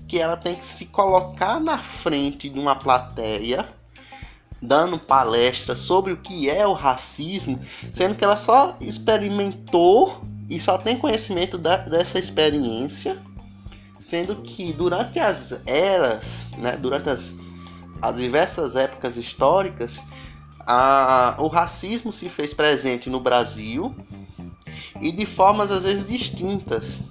que 0.09 0.19
ela 0.19 0.39
tem 0.39 0.55
que 0.55 0.65
se 0.65 0.87
colocar 0.87 1.61
na 1.61 1.77
frente 1.77 2.49
de 2.49 2.59
uma 2.59 2.75
plateia 2.75 3.67
dando 4.63 4.99
palestra 4.99 5.77
sobre 5.77 6.15
o 6.15 6.17
que 6.17 6.49
é 6.49 6.67
o 6.67 6.73
racismo, 6.73 7.61
sendo 7.93 8.15
que 8.15 8.25
ela 8.25 8.37
só 8.37 8.79
experimentou 8.81 10.23
e 10.49 10.59
só 10.59 10.79
tem 10.79 10.99
conhecimento 10.99 11.59
da, 11.59 11.77
dessa 11.77 12.19
experiência, 12.19 13.19
sendo 13.99 14.37
que 14.37 14.73
durante 14.73 15.19
as 15.19 15.59
eras, 15.67 16.53
né, 16.59 16.77
durante 16.77 17.11
as, 17.11 17.37
as 18.01 18.17
diversas 18.17 18.77
épocas 18.77 19.17
históricas, 19.17 20.01
a, 20.61 21.37
o 21.39 21.49
racismo 21.49 22.13
se 22.13 22.29
fez 22.29 22.53
presente 22.53 23.09
no 23.09 23.21
Brasil 23.21 23.95
e 25.01 25.13
de 25.13 25.25
formas 25.25 25.71
às 25.71 25.85
vezes 25.85 26.07
distintas. 26.07 27.03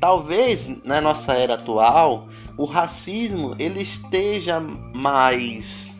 Talvez 0.00 0.68
na 0.84 1.00
nossa 1.00 1.34
era 1.34 1.54
atual 1.54 2.28
o 2.56 2.64
racismo 2.64 3.54
ele 3.58 3.80
esteja 3.80 4.58
mais 4.60 5.90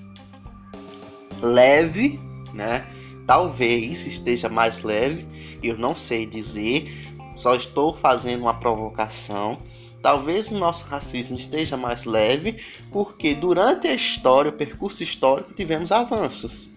leve, 1.40 2.18
né? 2.52 2.84
Talvez 3.26 4.06
esteja 4.06 4.48
mais 4.48 4.82
leve, 4.82 5.26
eu 5.62 5.78
não 5.78 5.94
sei 5.94 6.26
dizer, 6.26 7.07
só 7.38 7.54
estou 7.54 7.94
fazendo 7.94 8.42
uma 8.42 8.54
provocação 8.54 9.56
Talvez 10.02 10.48
o 10.48 10.56
nosso 10.56 10.84
racismo 10.84 11.36
esteja 11.36 11.76
mais 11.76 12.04
leve, 12.04 12.62
porque 12.92 13.34
durante 13.34 13.88
a 13.88 13.94
história, 13.94 14.50
o 14.50 14.54
percurso 14.54 15.02
histórico, 15.02 15.52
tivemos 15.54 15.90
avanços. 15.90 16.68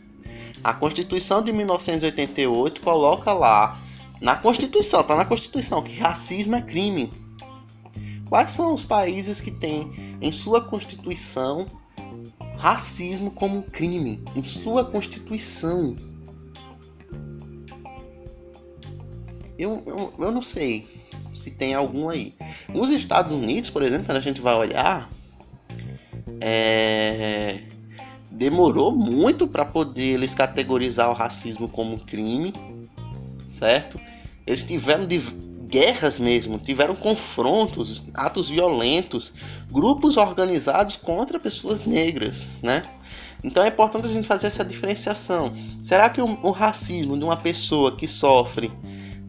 A 0.64 0.74
Constituição 0.74 1.44
de 1.44 1.52
1988 1.54 2.82
coloca 2.82 3.32
lá, 3.32 3.80
na 4.20 4.36
Constituição, 4.36 5.02
está 5.02 5.16
na 5.16 5.26
Constituição, 5.26 5.84
que 5.84 5.98
racismo 6.00 6.56
é 6.56 6.62
crime. 6.62 7.12
Quais 8.28 8.52
são 8.52 8.74
os 8.74 8.84
países 8.84 9.42
que 9.42 9.52
têm 9.52 10.18
em 10.22 10.32
sua 10.32 10.62
Constituição 10.62 11.66
racismo 12.58 13.32
como 13.32 13.64
crime? 13.64 14.24
Em 14.36 14.44
sua 14.44 14.86
Constituição. 14.86 15.96
Eu, 19.62 19.84
eu, 19.86 20.14
eu 20.18 20.32
não 20.32 20.42
sei 20.42 20.88
se 21.36 21.52
tem 21.52 21.76
algum 21.76 22.10
aí. 22.10 22.34
Nos 22.68 22.92
Estados 22.92 23.32
Unidos, 23.32 23.70
por 23.70 23.84
exemplo, 23.84 24.08
quando 24.08 24.18
a 24.18 24.22
gente 24.22 24.42
vai 24.42 24.56
olhar, 24.56 25.08
é... 26.40 27.60
demorou 28.32 28.92
muito 28.92 29.48
para 29.48 29.64
poder 29.64 30.16
eles 30.16 30.34
categorizar 30.34 31.12
o 31.12 31.14
racismo 31.14 31.70
como 31.70 32.00
crime, 32.00 32.52
certo? 33.50 34.00
Eles 34.48 34.64
tiveram 34.64 35.08
guerras 35.68 36.20
mesmo, 36.20 36.58
tiveram 36.58 36.96
confrontos, 36.96 38.02
atos 38.16 38.50
violentos, 38.50 39.32
grupos 39.72 40.18
organizados 40.18 40.96
contra 40.96 41.40
pessoas 41.40 41.86
negras, 41.86 42.50
né? 42.64 42.82
Então 43.44 43.64
é 43.64 43.68
importante 43.68 44.08
a 44.08 44.12
gente 44.12 44.28
fazer 44.28 44.48
essa 44.48 44.66
diferenciação. 44.66 45.54
Será 45.84 46.10
que 46.10 46.20
o, 46.20 46.40
o 46.42 46.50
racismo 46.50 47.16
de 47.16 47.24
uma 47.24 47.38
pessoa 47.38 47.96
que 47.96 48.08
sofre 48.08 48.72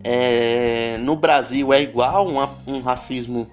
é, 0.04 0.98
no 0.98 1.16
Brasil 1.16 1.72
é 1.72 1.82
igual 1.82 2.28
um, 2.28 2.38
um 2.66 2.80
racismo 2.80 3.48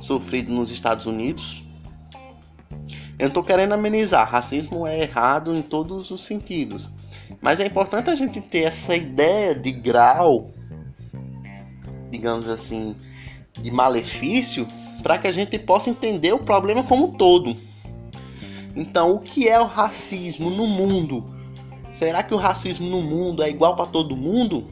sofrido 0.00 0.52
nos 0.52 0.70
Estados 0.70 1.06
Unidos. 1.06 1.64
Eu 3.18 3.26
não 3.26 3.28
estou 3.28 3.44
querendo 3.44 3.72
amenizar, 3.72 4.28
racismo 4.28 4.86
é 4.86 5.00
errado 5.00 5.54
em 5.54 5.62
todos 5.62 6.10
os 6.10 6.24
sentidos. 6.24 6.90
Mas 7.40 7.60
é 7.60 7.66
importante 7.66 8.10
a 8.10 8.14
gente 8.14 8.40
ter 8.40 8.62
essa 8.62 8.94
ideia 8.94 9.54
de 9.54 9.70
grau, 9.70 10.50
digamos 12.10 12.48
assim, 12.48 12.96
de 13.60 13.70
malefício, 13.70 14.66
para 15.02 15.18
que 15.18 15.26
a 15.26 15.32
gente 15.32 15.58
possa 15.58 15.90
entender 15.90 16.32
o 16.32 16.38
problema 16.38 16.82
como 16.82 17.06
um 17.06 17.12
todo. 17.12 17.56
Então, 18.74 19.14
o 19.14 19.20
que 19.20 19.48
é 19.48 19.60
o 19.60 19.66
racismo 19.66 20.50
no 20.50 20.66
mundo? 20.66 21.24
Será 21.92 22.22
que 22.22 22.34
o 22.34 22.38
racismo 22.38 22.88
no 22.88 23.00
mundo 23.00 23.42
é 23.42 23.48
igual 23.48 23.76
para 23.76 23.86
todo 23.86 24.16
mundo? 24.16 24.66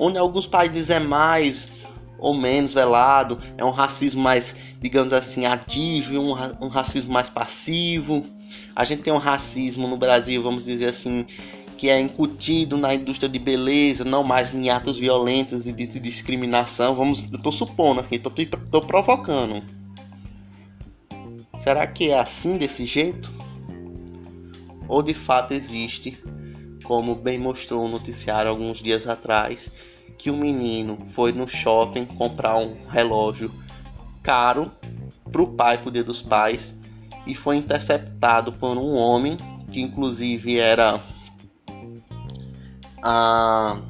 Onde 0.00 0.18
alguns 0.18 0.46
países 0.46 0.88
é 0.88 0.98
mais 0.98 1.70
ou 2.18 2.34
menos 2.34 2.72
velado, 2.72 3.38
é 3.56 3.64
um 3.64 3.70
racismo 3.70 4.22
mais, 4.22 4.54
digamos 4.80 5.12
assim, 5.12 5.46
ativo, 5.46 6.18
um, 6.18 6.32
um 6.64 6.68
racismo 6.68 7.12
mais 7.12 7.28
passivo. 7.28 8.24
A 8.74 8.84
gente 8.84 9.02
tem 9.02 9.12
um 9.12 9.18
racismo 9.18 9.86
no 9.86 9.96
Brasil, 9.96 10.42
vamos 10.42 10.64
dizer 10.64 10.88
assim, 10.88 11.26
que 11.76 11.88
é 11.88 11.98
incutido 11.98 12.76
na 12.76 12.94
indústria 12.94 13.28
de 13.28 13.38
beleza, 13.38 14.04
não 14.04 14.22
mais 14.22 14.52
em 14.52 14.68
atos 14.68 14.98
violentos 14.98 15.66
e 15.66 15.72
de, 15.72 15.86
de 15.86 16.00
discriminação. 16.00 16.94
Vamos, 16.94 17.24
eu 17.30 17.38
tô 17.38 17.50
supondo 17.50 18.00
aqui, 18.00 18.18
tô, 18.18 18.30
tô 18.30 18.80
provocando. 18.80 19.62
Será 21.56 21.86
que 21.86 22.10
é 22.10 22.18
assim 22.18 22.56
desse 22.56 22.84
jeito? 22.84 23.30
Ou 24.88 25.02
de 25.02 25.14
fato 25.14 25.54
existe, 25.54 26.18
como 26.84 27.14
bem 27.14 27.38
mostrou 27.38 27.84
o 27.84 27.88
noticiário 27.88 28.50
alguns 28.50 28.82
dias 28.82 29.06
atrás, 29.06 29.70
que 30.20 30.30
um 30.30 30.36
menino 30.36 30.98
foi 31.14 31.32
no 31.32 31.48
shopping 31.48 32.04
comprar 32.04 32.58
um 32.58 32.76
relógio 32.90 33.50
caro 34.22 34.70
para 35.32 35.40
o 35.40 35.46
pai, 35.46 35.78
para 35.78 35.88
o 35.88 35.90
dia 35.90 36.04
dos 36.04 36.20
pais, 36.20 36.78
e 37.26 37.34
foi 37.34 37.56
interceptado 37.56 38.52
por 38.52 38.76
um 38.76 38.96
homem 38.96 39.38
que 39.72 39.80
inclusive 39.80 40.58
era 40.58 41.02
a, 43.02 43.80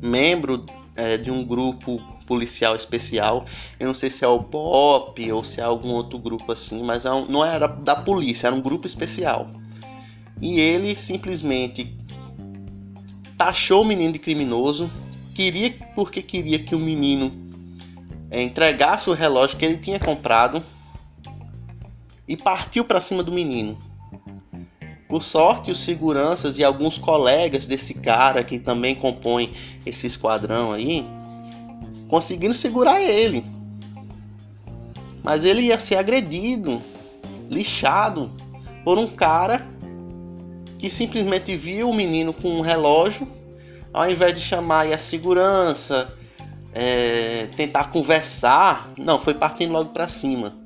membro 0.00 0.64
é, 0.94 1.16
de 1.16 1.28
um 1.28 1.44
grupo 1.44 2.00
policial 2.24 2.76
especial. 2.76 3.44
Eu 3.80 3.88
não 3.88 3.94
sei 3.94 4.10
se 4.10 4.24
é 4.24 4.28
o 4.28 4.38
BOP 4.38 5.32
ou 5.32 5.42
se 5.42 5.60
é 5.60 5.64
algum 5.64 5.90
outro 5.90 6.20
grupo 6.20 6.52
assim, 6.52 6.84
mas 6.84 7.04
é 7.04 7.10
não 7.28 7.44
era 7.44 7.66
da 7.66 7.96
polícia, 7.96 8.46
era 8.46 8.54
um 8.54 8.62
grupo 8.62 8.86
especial. 8.86 9.50
E 10.40 10.60
ele 10.60 10.94
simplesmente 10.94 11.96
taxou 13.42 13.82
o 13.82 13.84
menino 13.84 14.12
de 14.12 14.20
criminoso, 14.20 14.88
queria 15.34 15.74
porque 15.96 16.22
queria 16.22 16.60
que 16.60 16.76
o 16.76 16.78
menino 16.78 17.32
é, 18.30 18.40
entregasse 18.40 19.10
o 19.10 19.14
relógio 19.14 19.58
que 19.58 19.64
ele 19.64 19.78
tinha 19.78 19.98
comprado 19.98 20.62
e 22.28 22.36
partiu 22.36 22.84
para 22.84 23.00
cima 23.00 23.20
do 23.20 23.32
menino. 23.32 23.76
Por 25.08 25.24
sorte, 25.24 25.72
os 25.72 25.80
seguranças 25.80 26.56
e 26.56 26.62
alguns 26.62 26.96
colegas 26.96 27.66
desse 27.66 27.94
cara 27.94 28.44
que 28.44 28.60
também 28.60 28.94
compõe 28.94 29.52
esse 29.84 30.06
esquadrão 30.06 30.72
aí 30.72 31.04
conseguiram 32.06 32.54
segurar 32.54 33.02
ele. 33.02 33.44
Mas 35.20 35.44
ele 35.44 35.62
ia 35.62 35.80
ser 35.80 35.96
agredido, 35.96 36.80
lixado 37.50 38.30
por 38.84 38.98
um 38.98 39.08
cara 39.08 39.66
que 40.82 40.90
simplesmente 40.90 41.54
viu 41.54 41.88
o 41.88 41.94
menino 41.94 42.34
com 42.34 42.58
um 42.58 42.60
relógio, 42.60 43.28
ao 43.92 44.10
invés 44.10 44.34
de 44.34 44.40
chamar 44.40 44.92
a 44.92 44.98
segurança, 44.98 46.12
é, 46.74 47.46
tentar 47.54 47.92
conversar, 47.92 48.90
não, 48.98 49.20
foi 49.20 49.32
partindo 49.32 49.70
logo 49.70 49.90
para 49.90 50.08
cima. 50.08 50.56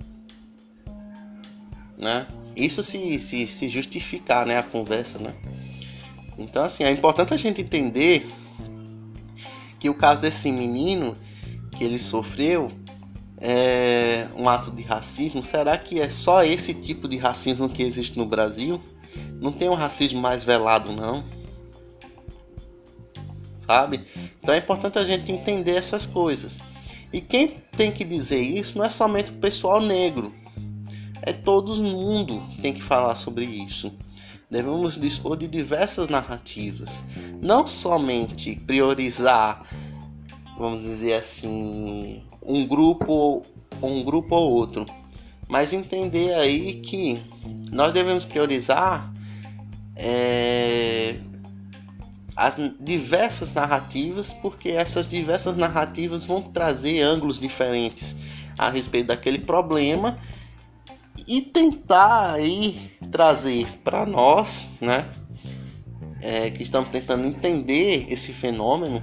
Né? 1.98 2.26
Isso 2.56 2.82
se, 2.82 3.18
se, 3.18 3.46
se 3.46 3.68
justificar 3.68 4.46
né, 4.46 4.56
a 4.56 4.62
conversa. 4.62 5.18
Né? 5.18 5.34
Então, 6.38 6.64
assim, 6.64 6.82
é 6.82 6.90
importante 6.90 7.34
a 7.34 7.36
gente 7.36 7.60
entender 7.60 8.26
que 9.78 9.90
o 9.90 9.94
caso 9.94 10.22
desse 10.22 10.50
menino 10.50 11.14
que 11.72 11.84
ele 11.84 11.98
sofreu 11.98 12.72
é 13.38 14.28
um 14.36 14.48
ato 14.48 14.70
de 14.70 14.82
racismo. 14.82 15.42
Será 15.42 15.76
que 15.76 16.00
é 16.00 16.10
só 16.10 16.42
esse 16.42 16.74
tipo 16.74 17.08
de 17.08 17.16
racismo 17.16 17.68
que 17.68 17.82
existe 17.82 18.16
no 18.16 18.26
Brasil? 18.26 18.80
Não 19.40 19.52
tem 19.52 19.68
um 19.68 19.74
racismo 19.74 20.20
mais 20.20 20.44
velado, 20.44 20.92
não. 20.92 21.24
Sabe? 23.60 24.04
Então 24.40 24.54
é 24.54 24.58
importante 24.58 24.98
a 24.98 25.04
gente 25.04 25.32
entender 25.32 25.76
essas 25.76 26.06
coisas. 26.06 26.60
E 27.12 27.20
quem 27.20 27.62
tem 27.76 27.92
que 27.92 28.04
dizer 28.04 28.40
isso 28.40 28.78
não 28.78 28.84
é 28.84 28.90
somente 28.90 29.30
o 29.30 29.34
pessoal 29.34 29.80
negro, 29.80 30.32
é 31.22 31.32
todo 31.32 31.74
mundo 31.82 32.42
tem 32.60 32.72
que 32.72 32.82
falar 32.82 33.14
sobre 33.14 33.44
isso. 33.44 33.92
Devemos 34.48 35.00
dispor 35.00 35.36
de 35.36 35.48
diversas 35.48 36.08
narrativas, 36.08 37.04
não 37.40 37.66
somente 37.66 38.54
priorizar, 38.54 39.66
vamos 40.58 40.82
dizer 40.82 41.14
assim, 41.14 42.22
um 42.42 42.66
grupo, 42.66 43.42
um 43.82 44.02
grupo 44.02 44.34
ou 44.34 44.52
outro, 44.52 44.86
mas 45.48 45.72
entender 45.72 46.34
aí 46.34 46.74
que 46.80 47.22
nós 47.70 47.92
devemos 47.92 48.24
priorizar 48.24 49.12
é, 49.94 51.16
as 52.34 52.56
diversas 52.80 53.52
narrativas, 53.54 54.32
porque 54.32 54.70
essas 54.70 55.08
diversas 55.08 55.56
narrativas 55.56 56.24
vão 56.24 56.42
trazer 56.42 57.00
ângulos 57.00 57.38
diferentes 57.38 58.14
a 58.58 58.70
respeito 58.70 59.08
daquele 59.08 59.38
problema 59.38 60.18
e 61.26 61.40
tentar 61.40 62.34
aí 62.34 62.92
trazer 63.10 63.66
para 63.82 64.04
nós, 64.04 64.70
né, 64.80 65.08
é, 66.20 66.50
que 66.50 66.62
estamos 66.62 66.90
tentando 66.90 67.26
entender 67.26 68.06
esse 68.08 68.32
fenômeno, 68.32 69.02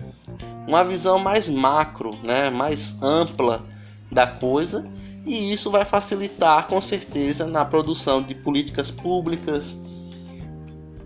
uma 0.68 0.84
visão 0.84 1.20
mais 1.20 1.50
macro, 1.50 2.12
né, 2.24 2.50
mais 2.50 2.98
ampla 3.02 3.66
da 4.12 4.28
coisa, 4.28 4.86
e 5.26 5.52
isso 5.52 5.72
vai 5.72 5.86
facilitar 5.86 6.68
com 6.68 6.80
certeza 6.82 7.46
na 7.46 7.66
produção 7.66 8.22
de 8.22 8.36
políticas 8.36 8.92
públicas, 8.92 9.76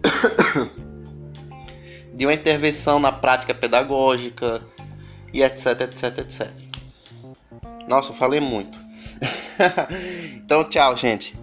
de 2.14 2.26
uma 2.26 2.34
intervenção 2.34 3.00
na 3.00 3.12
prática 3.12 3.54
pedagógica 3.54 4.62
e 5.34 5.44
etc, 5.44 5.82
etc, 5.82 6.18
etc. 6.20 6.52
Nossa, 7.88 8.12
eu 8.12 8.16
falei 8.16 8.40
muito. 8.40 8.78
então, 10.36 10.64
tchau, 10.64 10.98
gente. 10.98 11.36